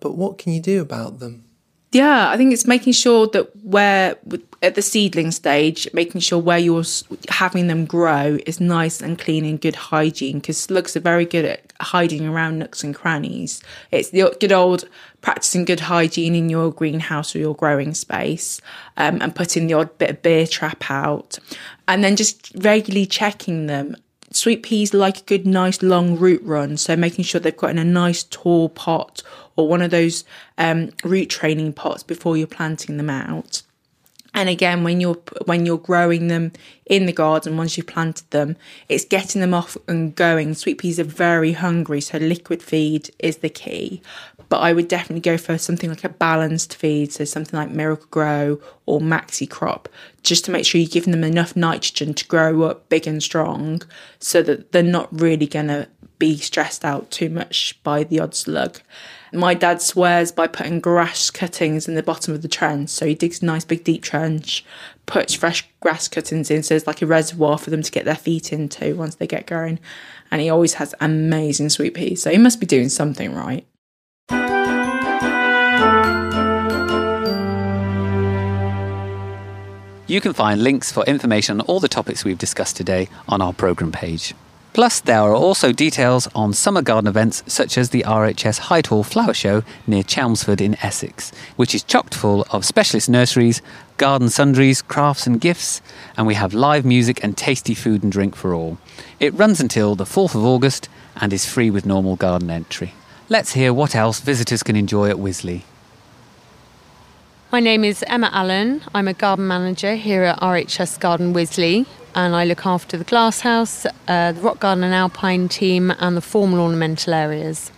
but 0.00 0.16
what 0.16 0.38
can 0.38 0.52
you 0.52 0.60
do 0.60 0.80
about 0.80 1.18
them? 1.18 1.47
Yeah, 1.90 2.28
I 2.28 2.36
think 2.36 2.52
it's 2.52 2.66
making 2.66 2.92
sure 2.92 3.28
that 3.28 3.56
where 3.64 4.16
at 4.62 4.74
the 4.74 4.82
seedling 4.82 5.30
stage, 5.30 5.88
making 5.94 6.20
sure 6.20 6.38
where 6.38 6.58
you're 6.58 6.84
having 7.30 7.68
them 7.68 7.86
grow 7.86 8.38
is 8.44 8.60
nice 8.60 9.00
and 9.00 9.18
clean 9.18 9.46
and 9.46 9.58
good 9.58 9.76
hygiene 9.76 10.38
because 10.38 10.58
slugs 10.58 10.96
are 10.96 11.00
very 11.00 11.24
good 11.24 11.46
at 11.46 11.72
hiding 11.80 12.26
around 12.26 12.58
nooks 12.58 12.84
and 12.84 12.94
crannies. 12.94 13.62
It's 13.90 14.10
the 14.10 14.36
good 14.38 14.52
old 14.52 14.84
practicing 15.22 15.64
good 15.64 15.80
hygiene 15.80 16.34
in 16.34 16.50
your 16.50 16.70
greenhouse 16.70 17.34
or 17.34 17.38
your 17.38 17.54
growing 17.54 17.94
space 17.94 18.60
um, 18.98 19.22
and 19.22 19.34
putting 19.34 19.66
the 19.66 19.74
odd 19.74 19.96
bit 19.96 20.10
of 20.10 20.22
beer 20.22 20.46
trap 20.46 20.90
out 20.90 21.38
and 21.86 22.04
then 22.04 22.16
just 22.16 22.52
regularly 22.56 23.06
checking 23.06 23.66
them 23.66 23.96
sweet 24.30 24.62
peas 24.62 24.92
like 24.92 25.20
a 25.20 25.24
good 25.24 25.46
nice 25.46 25.82
long 25.82 26.18
root 26.18 26.42
run 26.42 26.76
so 26.76 26.94
making 26.94 27.24
sure 27.24 27.40
they've 27.40 27.56
got 27.56 27.70
in 27.70 27.78
a 27.78 27.84
nice 27.84 28.24
tall 28.24 28.68
pot 28.68 29.22
or 29.58 29.66
one 29.66 29.82
of 29.82 29.90
those 29.90 30.24
um, 30.56 30.90
root 31.04 31.28
training 31.28 31.72
pots 31.72 32.04
before 32.04 32.36
you're 32.36 32.46
planting 32.46 32.96
them 32.96 33.10
out. 33.10 33.62
And 34.32 34.48
again 34.48 34.84
when 34.84 35.00
you're 35.00 35.18
when 35.46 35.66
you're 35.66 35.78
growing 35.78 36.28
them 36.28 36.52
in 36.86 37.06
the 37.06 37.12
garden 37.12 37.56
once 37.56 37.76
you've 37.76 37.88
planted 37.88 38.30
them 38.30 38.56
it's 38.88 39.04
getting 39.04 39.40
them 39.40 39.52
off 39.52 39.76
and 39.88 40.14
going. 40.14 40.54
Sweet 40.54 40.78
peas 40.78 41.00
are 41.00 41.04
very 41.04 41.52
hungry 41.52 42.00
so 42.00 42.18
liquid 42.18 42.62
feed 42.62 43.10
is 43.18 43.38
the 43.38 43.48
key. 43.48 44.00
But 44.48 44.58
i 44.60 44.72
would 44.72 44.86
definitely 44.86 45.22
go 45.22 45.38
for 45.38 45.58
something 45.58 45.90
like 45.90 46.04
a 46.04 46.08
balanced 46.08 46.76
feed 46.76 47.12
so 47.12 47.24
something 47.24 47.58
like 47.58 47.70
Miracle-Gro 47.70 48.60
or 48.86 49.00
Maxicrop 49.00 49.86
just 50.22 50.44
to 50.44 50.52
make 50.52 50.66
sure 50.66 50.80
you're 50.80 50.88
giving 50.88 51.10
them 51.10 51.24
enough 51.24 51.56
nitrogen 51.56 52.14
to 52.14 52.26
grow 52.26 52.62
up 52.62 52.88
big 52.88 53.08
and 53.08 53.22
strong 53.22 53.82
so 54.20 54.40
that 54.42 54.70
they're 54.70 54.82
not 54.84 55.08
really 55.10 55.46
going 55.46 55.68
to 55.68 55.88
be 56.18 56.36
stressed 56.36 56.84
out 56.84 57.10
too 57.10 57.28
much 57.28 57.78
by 57.82 58.04
the 58.04 58.20
odd 58.20 58.34
slug 58.34 58.80
my 59.32 59.54
dad 59.54 59.82
swears 59.82 60.32
by 60.32 60.46
putting 60.46 60.80
grass 60.80 61.30
cuttings 61.30 61.88
in 61.88 61.94
the 61.94 62.02
bottom 62.02 62.34
of 62.34 62.42
the 62.42 62.48
trench. 62.48 62.88
So 62.90 63.06
he 63.06 63.14
digs 63.14 63.42
a 63.42 63.46
nice 63.46 63.64
big 63.64 63.84
deep 63.84 64.02
trench, 64.02 64.64
puts 65.06 65.34
fresh 65.34 65.68
grass 65.80 66.08
cuttings 66.08 66.50
in, 66.50 66.62
so 66.62 66.74
there's 66.74 66.86
like 66.86 67.02
a 67.02 67.06
reservoir 67.06 67.58
for 67.58 67.70
them 67.70 67.82
to 67.82 67.92
get 67.92 68.04
their 68.04 68.16
feet 68.16 68.52
into 68.52 68.94
once 68.94 69.16
they 69.16 69.26
get 69.26 69.46
going. 69.46 69.78
And 70.30 70.40
he 70.40 70.50
always 70.50 70.74
has 70.74 70.94
amazing 71.00 71.70
sweet 71.70 71.94
peas. 71.94 72.22
So 72.22 72.30
he 72.30 72.38
must 72.38 72.60
be 72.60 72.66
doing 72.66 72.88
something 72.88 73.34
right. 73.34 73.66
You 80.06 80.22
can 80.22 80.32
find 80.32 80.62
links 80.62 80.90
for 80.90 81.04
information 81.04 81.60
on 81.60 81.66
all 81.66 81.80
the 81.80 81.88
topics 81.88 82.24
we've 82.24 82.38
discussed 82.38 82.76
today 82.76 83.10
on 83.28 83.42
our 83.42 83.52
programme 83.52 83.92
page. 83.92 84.32
Plus, 84.78 85.00
there 85.00 85.22
are 85.22 85.34
also 85.34 85.72
details 85.72 86.28
on 86.36 86.52
summer 86.52 86.82
garden 86.82 87.08
events 87.08 87.42
such 87.48 87.76
as 87.76 87.90
the 87.90 88.04
RHS 88.06 88.60
Hyde 88.60 88.86
Hall 88.86 89.02
Flower 89.02 89.34
Show 89.34 89.64
near 89.88 90.04
Chelmsford 90.04 90.60
in 90.60 90.76
Essex, 90.80 91.32
which 91.56 91.74
is 91.74 91.82
chocked 91.82 92.14
full 92.14 92.46
of 92.52 92.64
specialist 92.64 93.08
nurseries, 93.08 93.60
garden 93.96 94.30
sundries, 94.30 94.80
crafts 94.80 95.26
and 95.26 95.40
gifts, 95.40 95.82
and 96.16 96.28
we 96.28 96.34
have 96.34 96.54
live 96.54 96.84
music 96.84 97.24
and 97.24 97.36
tasty 97.36 97.74
food 97.74 98.04
and 98.04 98.12
drink 98.12 98.36
for 98.36 98.54
all. 98.54 98.78
It 99.18 99.34
runs 99.34 99.58
until 99.58 99.96
the 99.96 100.04
4th 100.04 100.36
of 100.36 100.44
August 100.44 100.88
and 101.16 101.32
is 101.32 101.44
free 101.44 101.70
with 101.72 101.84
normal 101.84 102.14
garden 102.14 102.48
entry. 102.48 102.94
Let's 103.28 103.54
hear 103.54 103.74
what 103.74 103.96
else 103.96 104.20
visitors 104.20 104.62
can 104.62 104.76
enjoy 104.76 105.10
at 105.10 105.16
Wisley. 105.16 105.62
My 107.50 107.58
name 107.58 107.82
is 107.82 108.04
Emma 108.06 108.30
Allen. 108.32 108.82
I'm 108.94 109.08
a 109.08 109.14
garden 109.14 109.48
manager 109.48 109.96
here 109.96 110.22
at 110.22 110.38
RHS 110.38 111.00
Garden 111.00 111.34
Wisley, 111.34 111.86
and 112.18 112.34
I 112.34 112.44
look 112.44 112.66
after 112.66 112.96
the 112.96 113.04
glasshouse, 113.04 113.86
uh, 114.08 114.32
the 114.32 114.40
rock 114.40 114.58
garden 114.58 114.82
and 114.82 114.92
alpine 114.92 115.48
team, 115.48 115.92
and 116.00 116.16
the 116.16 116.20
formal 116.20 116.58
ornamental 116.58 117.14
areas. 117.14 117.70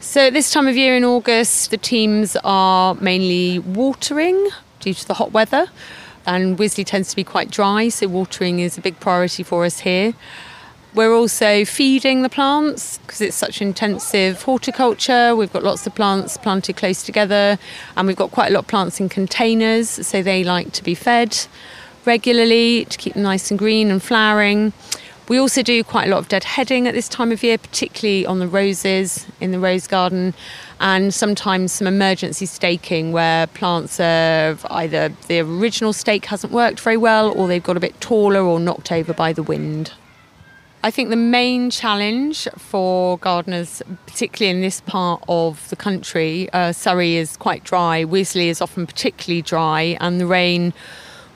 So, 0.00 0.26
at 0.26 0.34
this 0.34 0.52
time 0.52 0.68
of 0.68 0.76
year 0.76 0.94
in 0.98 1.02
August, 1.02 1.70
the 1.70 1.78
teams 1.78 2.36
are 2.44 2.94
mainly 2.96 3.58
watering 3.58 4.50
due 4.80 4.92
to 4.92 5.08
the 5.08 5.14
hot 5.14 5.32
weather, 5.32 5.68
and 6.26 6.58
Wisley 6.58 6.84
tends 6.84 7.08
to 7.08 7.16
be 7.16 7.24
quite 7.24 7.50
dry, 7.50 7.88
so 7.88 8.06
watering 8.06 8.58
is 8.58 8.76
a 8.76 8.82
big 8.82 9.00
priority 9.00 9.42
for 9.42 9.64
us 9.64 9.80
here. 9.80 10.12
We're 10.92 11.14
also 11.14 11.64
feeding 11.64 12.20
the 12.20 12.28
plants 12.28 12.98
because 12.98 13.22
it's 13.22 13.36
such 13.36 13.62
intensive 13.62 14.42
horticulture. 14.42 15.34
We've 15.34 15.52
got 15.52 15.62
lots 15.62 15.86
of 15.86 15.94
plants 15.94 16.36
planted 16.36 16.76
close 16.76 17.02
together, 17.02 17.58
and 17.96 18.06
we've 18.06 18.14
got 18.14 18.30
quite 18.30 18.50
a 18.50 18.52
lot 18.52 18.64
of 18.64 18.66
plants 18.66 19.00
in 19.00 19.08
containers, 19.08 19.88
so 20.06 20.22
they 20.22 20.44
like 20.44 20.72
to 20.72 20.84
be 20.84 20.94
fed 20.94 21.46
regularly 22.06 22.84
to 22.86 22.98
keep 22.98 23.14
them 23.14 23.22
nice 23.22 23.50
and 23.50 23.58
green 23.58 23.90
and 23.90 24.02
flowering. 24.02 24.72
We 25.28 25.38
also 25.38 25.62
do 25.62 25.82
quite 25.82 26.06
a 26.06 26.10
lot 26.10 26.18
of 26.18 26.28
deadheading 26.28 26.86
at 26.86 26.94
this 26.94 27.08
time 27.08 27.32
of 27.32 27.42
year, 27.42 27.58
particularly 27.58 28.24
on 28.24 28.38
the 28.38 28.46
roses 28.46 29.26
in 29.40 29.50
the 29.50 29.58
rose 29.58 29.88
garden, 29.88 30.34
and 30.78 31.12
sometimes 31.12 31.72
some 31.72 31.88
emergency 31.88 32.46
staking 32.46 33.10
where 33.10 33.48
plants 33.48 33.98
are 33.98 34.56
either 34.70 35.08
the 35.26 35.40
original 35.40 35.92
stake 35.92 36.26
hasn't 36.26 36.52
worked 36.52 36.78
very 36.78 36.96
well 36.96 37.32
or 37.32 37.48
they've 37.48 37.62
got 37.62 37.76
a 37.76 37.80
bit 37.80 38.00
taller 38.00 38.40
or 38.40 38.60
knocked 38.60 38.92
over 38.92 39.12
by 39.12 39.32
the 39.32 39.42
wind. 39.42 39.92
I 40.84 40.92
think 40.92 41.10
the 41.10 41.16
main 41.16 41.70
challenge 41.70 42.46
for 42.56 43.18
gardeners, 43.18 43.82
particularly 44.06 44.56
in 44.56 44.62
this 44.62 44.80
part 44.82 45.24
of 45.28 45.68
the 45.70 45.74
country, 45.74 46.48
uh, 46.52 46.70
Surrey 46.70 47.16
is 47.16 47.36
quite 47.36 47.64
dry, 47.64 48.04
Wisley 48.04 48.46
is 48.46 48.60
often 48.60 48.86
particularly 48.86 49.42
dry, 49.42 49.96
and 50.00 50.20
the 50.20 50.26
rain 50.26 50.72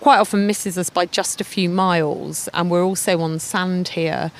quite 0.00 0.18
often 0.18 0.46
misses 0.46 0.76
us 0.76 0.90
by 0.90 1.06
just 1.06 1.40
a 1.40 1.44
few 1.44 1.68
miles. 1.68 2.48
And 2.54 2.70
we're 2.70 2.84
also 2.84 3.20
on 3.20 3.38
sand 3.38 3.88
here. 3.88 4.32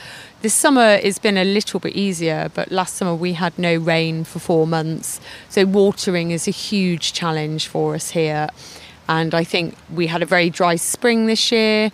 This 0.43 0.55
summer 0.55 0.99
has 0.99 1.19
been 1.19 1.37
a 1.37 1.45
little 1.45 1.81
bit 1.81 1.95
easier, 1.95 2.51
but 2.55 2.73
last 2.73 2.97
summer 2.97 3.15
we 3.15 3.35
had 3.35 3.59
no 3.59 3.77
rain 3.77 4.25
for 4.25 4.39
four 4.39 4.67
months. 4.67 5.21
So 5.49 5.67
watering 5.67 6.31
is 6.31 6.49
a 6.49 6.53
huge 6.53 7.13
challenge 7.13 7.67
for 7.69 7.95
us 7.95 8.11
here. 8.11 8.49
And 9.09 9.35
I 9.35 9.45
think 9.45 9.77
we 9.93 10.07
had 10.07 10.23
a 10.23 10.27
very 10.27 10.51
dry 10.51 10.77
spring 10.77 11.27
this 11.27 11.53
year 11.53 11.91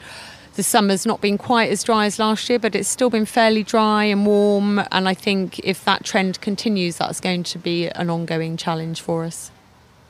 the 0.57 0.63
summer's 0.63 1.05
not 1.05 1.21
been 1.21 1.37
quite 1.37 1.71
as 1.71 1.85
dry 1.85 2.07
as 2.07 2.19
last 2.19 2.49
year, 2.49 2.59
but 2.59 2.75
it's 2.75 2.89
still 2.89 3.11
been 3.11 3.27
fairly 3.27 3.63
dry 3.63 4.05
and 4.05 4.27
warm. 4.27 4.81
And 4.91 5.07
I 5.07 5.13
think 5.13 5.59
if 5.59 5.85
that 5.85 6.03
trend 6.03 6.41
continues, 6.41 6.97
that's 6.97 7.21
going 7.21 7.43
to 7.45 7.59
be 7.59 7.89
an 7.89 8.09
ongoing 8.09 8.57
challenge 8.57 9.03
for 9.03 9.25
us. 9.25 9.51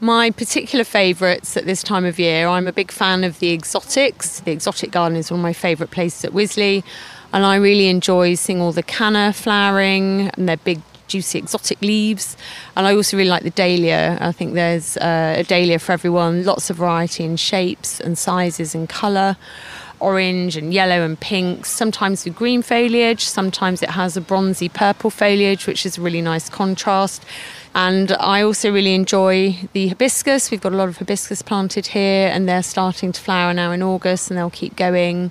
My 0.01 0.31
particular 0.31 0.85
favourites 0.85 1.57
at 1.57 1.65
this 1.65 1.83
time 1.83 2.05
of 2.05 2.19
year, 2.19 2.49
I'm 2.49 2.67
a 2.67 2.73
big 2.73 2.91
fan 2.91 3.25
of 3.25 3.39
the 3.39 3.53
exotics. 3.53 4.41
The 4.41 4.53
exotic 4.53 4.91
garden 4.91 5.17
is 5.17 5.31
one 5.31 5.41
of 5.41 5.43
my 5.43 5.55
favourite 5.55 5.91
places 5.91 6.23
at 6.27 6.33
Wisley, 6.33 6.85
and 7.33 7.47
I 7.47 7.57
really 7.57 7.89
enjoy 7.89 8.35
seeing 8.35 8.61
all 8.61 8.73
the 8.73 8.83
canna 8.83 9.33
flowering 9.33 10.29
and 10.35 10.47
their 10.47 10.59
big 10.59 10.83
juicy 11.09 11.39
exotic 11.39 11.81
leaves. 11.81 12.37
And 12.77 12.87
I 12.87 12.95
also 12.95 13.17
really 13.17 13.31
like 13.31 13.45
the 13.45 13.51
dahlia. 13.51 14.19
I 14.21 14.33
think 14.33 14.53
there's 14.53 14.99
uh, 14.99 15.37
a 15.39 15.45
dahlia 15.45 15.79
for 15.79 15.93
everyone, 15.93 16.45
lots 16.45 16.69
of 16.69 16.77
variety 16.77 17.25
in 17.25 17.37
shapes 17.37 17.99
and 17.99 18.19
sizes 18.19 18.75
and 18.75 18.87
colour. 18.91 19.39
Orange 20.01 20.57
and 20.57 20.73
yellow 20.73 21.03
and 21.05 21.19
pink, 21.19 21.67
sometimes 21.67 22.25
with 22.25 22.35
green 22.35 22.63
foliage, 22.63 23.25
sometimes 23.25 23.83
it 23.83 23.91
has 23.91 24.17
a 24.17 24.21
bronzy 24.21 24.69
purple 24.69 25.11
foliage, 25.11 25.67
which 25.67 25.87
is 25.87 25.99
a 25.99 26.01
really 26.01 26.21
nice 26.21 26.49
contrast. 26.49 27.25
And 27.75 28.13
I 28.13 28.43
also 28.43 28.73
really 28.73 28.95
enjoy 28.95 29.59
the 29.73 29.89
hibiscus. 29.89 30.51
We've 30.51 30.61
got 30.61 30.73
a 30.73 30.77
lot 30.77 30.89
of 30.89 30.99
hibiscus 30.99 31.43
planted 31.43 31.89
here, 31.89 32.31
and 32.33 32.49
they're 32.49 32.63
starting 32.63 33.13
to 33.13 33.21
flower 33.21 33.53
now 33.53 33.73
in 33.73 33.83
August, 33.83 34.31
and 34.31 34.39
they'll 34.39 34.51
keep 34.51 34.77
going. 34.77 35.31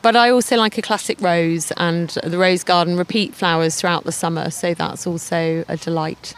But 0.00 0.16
I 0.16 0.30
also 0.30 0.56
like 0.56 0.78
a 0.78 0.82
classic 0.82 1.20
rose, 1.20 1.72
and 1.76 2.10
the 2.22 2.38
rose 2.38 2.62
garden 2.62 2.96
repeat 2.96 3.34
flowers 3.34 3.80
throughout 3.80 4.04
the 4.04 4.12
summer, 4.12 4.50
so 4.50 4.74
that's 4.74 5.06
also 5.06 5.64
a 5.68 5.76
delight. 5.76 6.34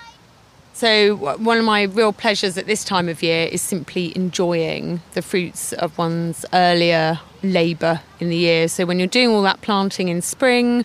So, 0.76 1.16
one 1.16 1.56
of 1.56 1.64
my 1.64 1.84
real 1.84 2.12
pleasures 2.12 2.58
at 2.58 2.66
this 2.66 2.84
time 2.84 3.08
of 3.08 3.22
year 3.22 3.48
is 3.50 3.62
simply 3.62 4.14
enjoying 4.14 5.00
the 5.14 5.22
fruits 5.22 5.72
of 5.72 5.96
one's 5.96 6.44
earlier 6.52 7.18
labour 7.42 8.02
in 8.20 8.28
the 8.28 8.36
year. 8.36 8.68
So, 8.68 8.84
when 8.84 8.98
you're 8.98 9.08
doing 9.08 9.30
all 9.30 9.40
that 9.40 9.62
planting 9.62 10.08
in 10.08 10.20
spring, 10.20 10.84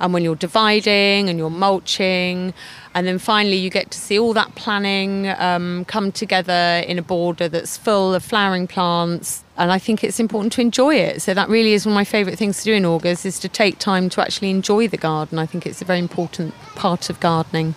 and 0.00 0.12
when 0.12 0.24
you're 0.24 0.34
dividing 0.34 1.28
and 1.28 1.38
you're 1.38 1.50
mulching, 1.50 2.52
and 2.96 3.06
then 3.06 3.20
finally 3.20 3.54
you 3.54 3.70
get 3.70 3.92
to 3.92 3.98
see 3.98 4.18
all 4.18 4.32
that 4.32 4.56
planning 4.56 5.28
um, 5.38 5.84
come 5.84 6.10
together 6.10 6.82
in 6.88 6.98
a 6.98 7.02
border 7.02 7.48
that's 7.48 7.76
full 7.76 8.16
of 8.16 8.24
flowering 8.24 8.66
plants. 8.66 9.44
And 9.56 9.70
I 9.70 9.78
think 9.78 10.02
it's 10.02 10.18
important 10.18 10.52
to 10.54 10.62
enjoy 10.62 10.96
it. 10.96 11.22
So 11.22 11.32
that 11.32 11.48
really 11.48 11.74
is 11.74 11.86
one 11.86 11.92
of 11.92 11.94
my 11.94 12.04
favourite 12.04 12.40
things 12.40 12.58
to 12.58 12.64
do 12.64 12.74
in 12.74 12.84
August 12.84 13.24
is 13.24 13.38
to 13.38 13.48
take 13.48 13.78
time 13.78 14.08
to 14.08 14.20
actually 14.20 14.50
enjoy 14.50 14.88
the 14.88 14.96
garden. 14.96 15.38
I 15.38 15.46
think 15.46 15.64
it's 15.64 15.80
a 15.80 15.84
very 15.84 16.00
important 16.00 16.54
part 16.74 17.08
of 17.08 17.20
gardening. 17.20 17.76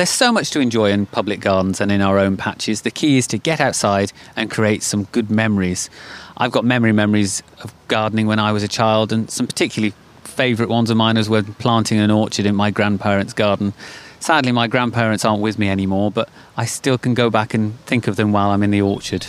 There's 0.00 0.08
so 0.08 0.32
much 0.32 0.48
to 0.52 0.60
enjoy 0.60 0.92
in 0.92 1.04
public 1.04 1.40
gardens 1.40 1.78
and 1.78 1.92
in 1.92 2.00
our 2.00 2.18
own 2.18 2.38
patches. 2.38 2.80
The 2.80 2.90
key 2.90 3.18
is 3.18 3.26
to 3.26 3.36
get 3.36 3.60
outside 3.60 4.14
and 4.34 4.50
create 4.50 4.82
some 4.82 5.04
good 5.12 5.30
memories. 5.30 5.90
I've 6.38 6.52
got 6.52 6.64
memory 6.64 6.92
memories 6.92 7.42
of 7.62 7.74
gardening 7.88 8.26
when 8.26 8.38
I 8.38 8.50
was 8.50 8.62
a 8.62 8.68
child, 8.68 9.12
and 9.12 9.30
some 9.30 9.46
particularly 9.46 9.92
favourite 10.24 10.70
ones 10.70 10.88
of 10.88 10.96
mine 10.96 11.16
was 11.16 11.28
when 11.28 11.52
planting 11.52 11.98
an 11.98 12.10
orchard 12.10 12.46
in 12.46 12.56
my 12.56 12.70
grandparents' 12.70 13.34
garden. 13.34 13.74
Sadly, 14.20 14.52
my 14.52 14.68
grandparents 14.68 15.26
aren't 15.26 15.42
with 15.42 15.58
me 15.58 15.68
anymore, 15.68 16.10
but 16.10 16.30
I 16.56 16.64
still 16.64 16.96
can 16.96 17.12
go 17.12 17.28
back 17.28 17.52
and 17.52 17.78
think 17.80 18.08
of 18.08 18.16
them 18.16 18.32
while 18.32 18.52
I'm 18.52 18.62
in 18.62 18.70
the 18.70 18.80
orchard. 18.80 19.26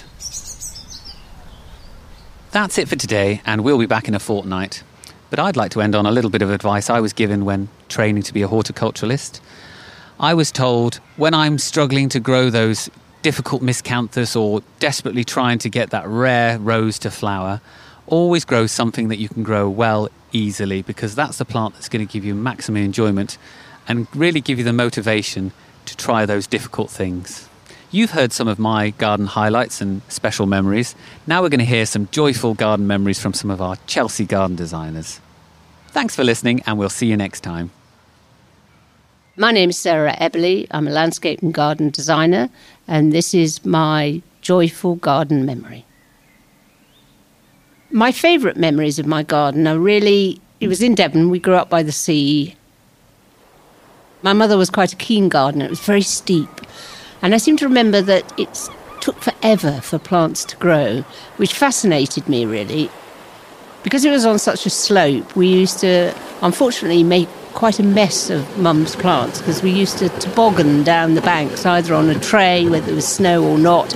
That's 2.52 2.78
it 2.78 2.88
for 2.88 2.96
today, 2.96 3.42
and 3.46 3.66
we'll 3.66 3.78
be 3.78 3.88
back 3.88 4.08
in 4.08 4.16
a 4.16 4.20
fortnight. 4.20 4.84
But 5.30 5.40
I'd 5.40 5.58
like 5.58 5.72
to 5.72 5.82
end 5.82 5.96
on 5.96 6.06
a 6.06 6.12
little 6.12 6.30
bit 6.30 6.42
of 6.42 6.50
advice 6.50 6.90
I 6.90 7.02
was 7.02 7.12
given 7.12 7.44
when 7.44 7.68
training 7.90 8.24
to 8.24 8.34
be 8.34 8.42
a 8.42 8.48
horticulturalist. 8.48 9.42
I 10.22 10.36
was 10.36 10.52
told 10.52 10.98
when 11.18 11.34
I'm 11.34 11.58
struggling 11.58 12.08
to 12.10 12.20
grow 12.20 12.52
those 12.52 12.92
difficult 13.24 13.64
miscanthus 13.64 14.40
or 14.40 14.62
desperately 14.78 15.24
trying 15.24 15.58
to 15.58 15.70
get 15.70 15.90
that 15.90 16.08
rare 16.08 16.60
rose 16.60 17.00
to 17.00 17.10
flower, 17.10 17.60
always 18.06 18.46
grow 18.46 18.68
something 18.68 19.08
that 19.08 19.18
you 19.18 19.28
can 19.28 19.42
grow 19.42 19.68
well 19.68 20.10
easily 20.32 20.84
because 20.84 21.16
that's 21.16 21.40
the 21.40 21.46
plant 21.46 21.74
that's 21.74 21.90
going 21.90 22.06
to 22.06 22.14
give 22.14 22.24
you 22.24 22.36
maximum 22.36 22.84
enjoyment 22.84 23.40
and 23.88 24.06
really 24.16 24.42
give 24.42 24.60
you 24.60 24.64
the 24.64 24.72
motivation 24.72 25.54
to 25.86 25.98
try 25.98 26.28
those 26.28 26.46
difficult 26.46 26.92
things. 26.92 27.50
You've 27.90 28.12
heard 28.12 28.32
some 28.32 28.48
of 28.48 28.60
my 28.60 28.92
garden 28.92 29.26
highlights 29.26 29.82
and 29.82 30.04
special 30.08 30.46
memories. 30.46 30.94
Now 31.26 31.42
we're 31.42 31.50
going 31.50 31.60
to 31.62 31.66
hear 31.66 31.88
some 31.88 32.08
joyful 32.12 32.54
garden 32.54 32.86
memories 32.86 33.20
from 33.20 33.34
some 33.34 33.50
of 33.50 33.60
our 33.60 33.76
Chelsea 33.88 34.26
garden 34.26 34.56
designers. 34.56 35.20
Thanks 35.88 36.16
for 36.16 36.24
listening, 36.24 36.62
and 36.68 36.78
we'll 36.78 36.90
see 36.90 37.08
you 37.08 37.18
next 37.18 37.42
time. 37.42 37.72
My 39.38 39.54
name 39.54 39.70
is 39.70 39.78
Sarah 39.78 40.18
Eberle. 40.20 40.68
I'm 40.72 40.90
a 40.90 40.92
landscape 40.92 41.42
and 41.42 41.54
garden 41.54 41.90
designer, 41.90 42.50
and 42.86 43.14
this 43.14 43.34
is 43.34 43.64
my 43.66 44.22
joyful 44.42 44.96
garden 44.96 45.46
memory. 45.46 45.86
My 47.92 48.12
favourite 48.12 48.58
memories 48.58 49.00
of 49.00 49.06
my 49.06 49.24
garden 49.24 49.68
are 49.68 49.80
really, 49.80 50.42
it 50.60 50.68
was 50.68 50.82
in 50.82 50.96
Devon, 50.96 51.30
we 51.30 51.40
grew 51.40 51.56
up 51.56 51.70
by 51.70 51.82
the 51.82 51.94
sea. 51.94 52.58
My 54.22 54.34
mother 54.34 54.58
was 54.58 54.70
quite 54.70 54.92
a 54.92 54.98
keen 54.98 55.30
gardener, 55.30 55.64
it 55.64 55.70
was 55.70 55.80
very 55.80 56.02
steep. 56.02 56.50
And 57.22 57.34
I 57.34 57.38
seem 57.38 57.56
to 57.58 57.68
remember 57.68 58.02
that 58.02 58.38
it 58.38 58.70
took 59.00 59.22
forever 59.22 59.80
for 59.80 59.98
plants 59.98 60.44
to 60.44 60.58
grow, 60.58 61.06
which 61.38 61.54
fascinated 61.54 62.28
me 62.28 62.46
really. 62.46 62.90
Because 63.84 64.04
it 64.04 64.12
was 64.12 64.26
on 64.26 64.40
such 64.40 64.66
a 64.66 64.70
slope, 64.70 65.38
we 65.38 65.48
used 65.48 65.80
to 65.80 66.14
unfortunately 66.42 67.04
make 67.04 67.30
quite 67.54 67.80
a 67.80 67.84
mess 67.84 68.30
of 68.30 68.58
mum's 68.58 68.96
plants 68.96 69.40
because 69.40 69.62
we 69.62 69.72
used 69.72 69.98
to 69.98 70.10
toboggan 70.20 70.84
down 70.84 71.16
the 71.16 71.22
banks 71.22 71.66
either 71.66 71.94
on 71.94 72.10
a 72.10 72.20
tray 72.20 72.68
whether 72.68 72.92
it 72.92 72.96
was 72.96 73.08
snow 73.08 73.44
or 73.44 73.58
not. 73.58 73.96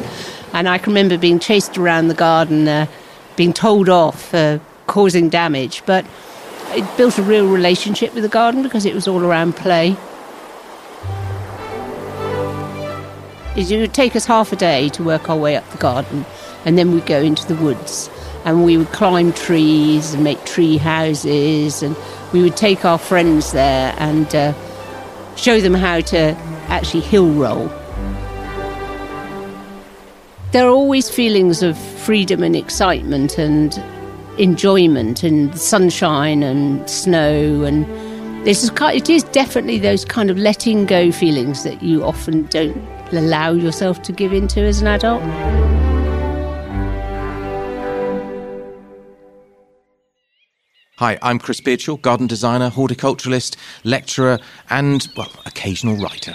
And 0.53 0.69
I 0.69 0.77
can 0.77 0.91
remember 0.91 1.17
being 1.17 1.39
chased 1.39 1.77
around 1.77 2.07
the 2.07 2.13
garden, 2.13 2.67
uh, 2.67 2.87
being 3.35 3.53
told 3.53 3.89
off 3.89 4.29
for 4.29 4.61
causing 4.87 5.29
damage. 5.29 5.83
But 5.85 6.05
it 6.69 6.85
built 6.97 7.17
a 7.17 7.23
real 7.23 7.47
relationship 7.47 8.13
with 8.13 8.23
the 8.23 8.29
garden 8.29 8.63
because 8.63 8.85
it 8.85 8.93
was 8.93 9.07
all 9.07 9.23
around 9.23 9.55
play. 9.55 9.95
It 13.55 13.71
would 13.71 13.93
take 13.93 14.15
us 14.15 14.25
half 14.25 14.51
a 14.51 14.55
day 14.55 14.89
to 14.89 15.03
work 15.03 15.29
our 15.29 15.37
way 15.37 15.55
up 15.55 15.69
the 15.71 15.77
garden, 15.77 16.25
and 16.65 16.77
then 16.77 16.93
we'd 16.93 17.05
go 17.05 17.21
into 17.21 17.47
the 17.47 17.55
woods 17.55 18.09
and 18.45 18.63
we 18.63 18.77
would 18.77 18.91
climb 18.91 19.33
trees 19.33 20.13
and 20.13 20.23
make 20.23 20.45
tree 20.45 20.77
houses 20.77 21.81
and 21.81 21.97
we 22.33 22.41
would 22.41 22.57
take 22.57 22.85
our 22.85 22.97
friends 22.97 23.51
there 23.51 23.93
and 23.97 24.33
uh, 24.35 24.53
show 25.35 25.59
them 25.59 25.73
how 25.73 26.01
to 26.01 26.35
actually 26.67 27.01
hill 27.01 27.31
roll. 27.33 27.67
There 30.51 30.65
are 30.65 30.71
always 30.71 31.09
feelings 31.09 31.61
of 31.61 31.77
freedom 31.77 32.43
and 32.43 32.55
excitement 32.55 33.37
and 33.37 33.81
enjoyment 34.37 35.23
and 35.23 35.57
sunshine 35.57 36.43
and 36.43 36.89
snow 36.89 37.63
and 37.63 37.85
this 38.45 38.63
is 38.63 38.71
it 38.93 39.09
is 39.09 39.23
definitely 39.23 39.79
those 39.79 40.05
kind 40.05 40.29
of 40.29 40.37
letting 40.37 40.85
go 40.85 41.11
feelings 41.11 41.63
that 41.63 41.81
you 41.81 42.03
often 42.03 42.43
don't 42.47 42.77
allow 43.11 43.51
yourself 43.51 44.01
to 44.03 44.11
give 44.11 44.33
into 44.33 44.61
as 44.61 44.81
an 44.81 44.87
adult. 44.87 45.74
Hi, 50.97 51.19
I'm 51.21 51.39
Chris 51.39 51.59
Beardshaw, 51.59 51.97
garden 51.97 52.25
designer, 52.25 52.69
horticulturalist, 52.69 53.57
lecturer, 53.83 54.39
and, 54.69 55.05
well, 55.17 55.29
occasional 55.45 55.97
writer. 55.97 56.33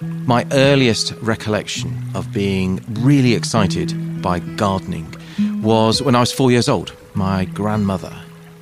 My 0.00 0.44
earliest 0.50 1.12
recollection 1.22 1.96
of 2.16 2.32
being 2.32 2.84
really 2.94 3.34
excited 3.34 4.20
by 4.20 4.40
gardening 4.40 5.14
was 5.62 6.02
when 6.02 6.16
I 6.16 6.20
was 6.20 6.32
four 6.32 6.50
years 6.50 6.68
old. 6.68 6.96
My 7.14 7.44
grandmother 7.44 8.12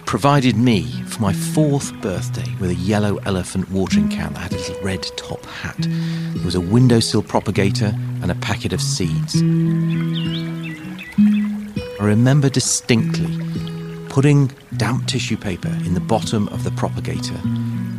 provided 0.05 0.59
me 0.59 0.83
for 1.07 1.23
my 1.23 1.33
fourth 1.33 1.99
birthday 2.03 2.55
with 2.61 2.69
a 2.69 2.75
yellow 2.75 3.17
elephant 3.25 3.71
watering 3.71 4.11
can 4.11 4.35
that 4.35 4.41
had 4.41 4.53
a 4.53 4.57
little 4.57 4.83
red 4.83 5.07
top 5.17 5.43
hat. 5.47 5.79
There 5.79 6.45
was 6.45 6.55
a 6.55 6.61
windowsill 6.61 7.23
propagator 7.23 7.95
and 8.21 8.31
a 8.31 8.35
packet 8.35 8.75
of 8.75 8.83
seeds. 8.83 9.41
Remember 12.09 12.49
distinctly 12.49 13.29
putting 14.09 14.51
damp 14.79 15.07
tissue 15.07 15.37
paper 15.37 15.69
in 15.85 15.93
the 15.93 16.01
bottom 16.01 16.49
of 16.49 16.65
the 16.65 16.71
propagator, 16.71 17.39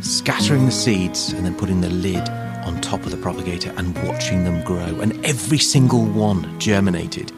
scattering 0.02 0.66
the 0.66 0.72
seeds, 0.72 1.32
and 1.32 1.46
then 1.46 1.54
putting 1.54 1.80
the 1.80 1.90
lid 1.90 2.28
on 2.66 2.80
top 2.80 3.04
of 3.04 3.12
the 3.12 3.16
propagator 3.16 3.72
and 3.76 3.96
watching 4.08 4.42
them 4.42 4.64
grow. 4.64 5.00
And 5.00 5.24
every 5.24 5.58
single 5.58 6.04
one 6.04 6.58
germinated. 6.58 7.30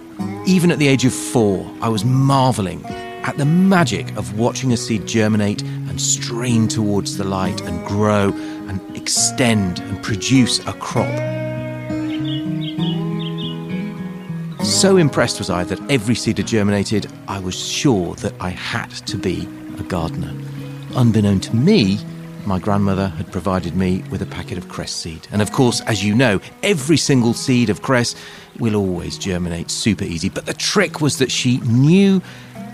Even 0.46 0.70
at 0.70 0.78
the 0.78 0.88
age 0.88 1.04
of 1.04 1.12
four, 1.12 1.70
I 1.82 1.90
was 1.90 2.06
marveling 2.06 2.82
at 2.86 3.36
the 3.36 3.44
magic 3.44 4.16
of 4.16 4.38
watching 4.38 4.72
a 4.72 4.78
seed 4.78 5.06
germinate 5.06 5.60
and 5.60 6.00
strain 6.00 6.68
towards 6.68 7.18
the 7.18 7.24
light 7.24 7.60
and 7.60 7.86
grow 7.86 8.32
and 8.32 8.96
extend 8.96 9.80
and 9.80 10.02
produce 10.02 10.58
a 10.60 10.72
crop 10.72 11.31
So 14.82 14.96
impressed 14.96 15.38
was 15.38 15.48
I 15.48 15.62
that 15.62 15.78
every 15.88 16.16
seed 16.16 16.38
had 16.38 16.48
germinated, 16.48 17.06
I 17.28 17.38
was 17.38 17.54
sure 17.54 18.16
that 18.16 18.34
I 18.40 18.48
had 18.48 18.90
to 19.06 19.16
be 19.16 19.48
a 19.78 19.84
gardener. 19.84 20.34
Unbeknown 20.96 21.38
to 21.38 21.54
me, 21.54 22.00
my 22.46 22.58
grandmother 22.58 23.06
had 23.06 23.30
provided 23.30 23.76
me 23.76 24.02
with 24.10 24.22
a 24.22 24.26
packet 24.26 24.58
of 24.58 24.68
cress 24.68 24.90
seed. 24.90 25.28
And 25.30 25.40
of 25.40 25.52
course, 25.52 25.82
as 25.82 26.04
you 26.04 26.16
know, 26.16 26.40
every 26.64 26.96
single 26.96 27.32
seed 27.32 27.70
of 27.70 27.80
cress 27.80 28.16
will 28.58 28.74
always 28.74 29.18
germinate 29.18 29.70
super 29.70 30.02
easy. 30.02 30.28
But 30.28 30.46
the 30.46 30.54
trick 30.54 31.00
was 31.00 31.16
that 31.18 31.30
she 31.30 31.58
knew 31.58 32.20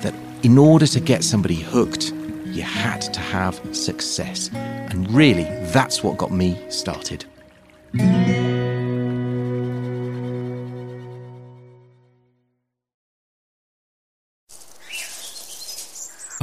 that 0.00 0.14
in 0.42 0.56
order 0.56 0.86
to 0.86 1.00
get 1.00 1.24
somebody 1.24 1.56
hooked, 1.56 2.12
you 2.46 2.62
had 2.62 3.02
to 3.02 3.20
have 3.20 3.60
success. 3.76 4.48
And 4.54 5.12
really, 5.12 5.44
that's 5.74 6.02
what 6.02 6.16
got 6.16 6.32
me 6.32 6.58
started. 6.70 7.26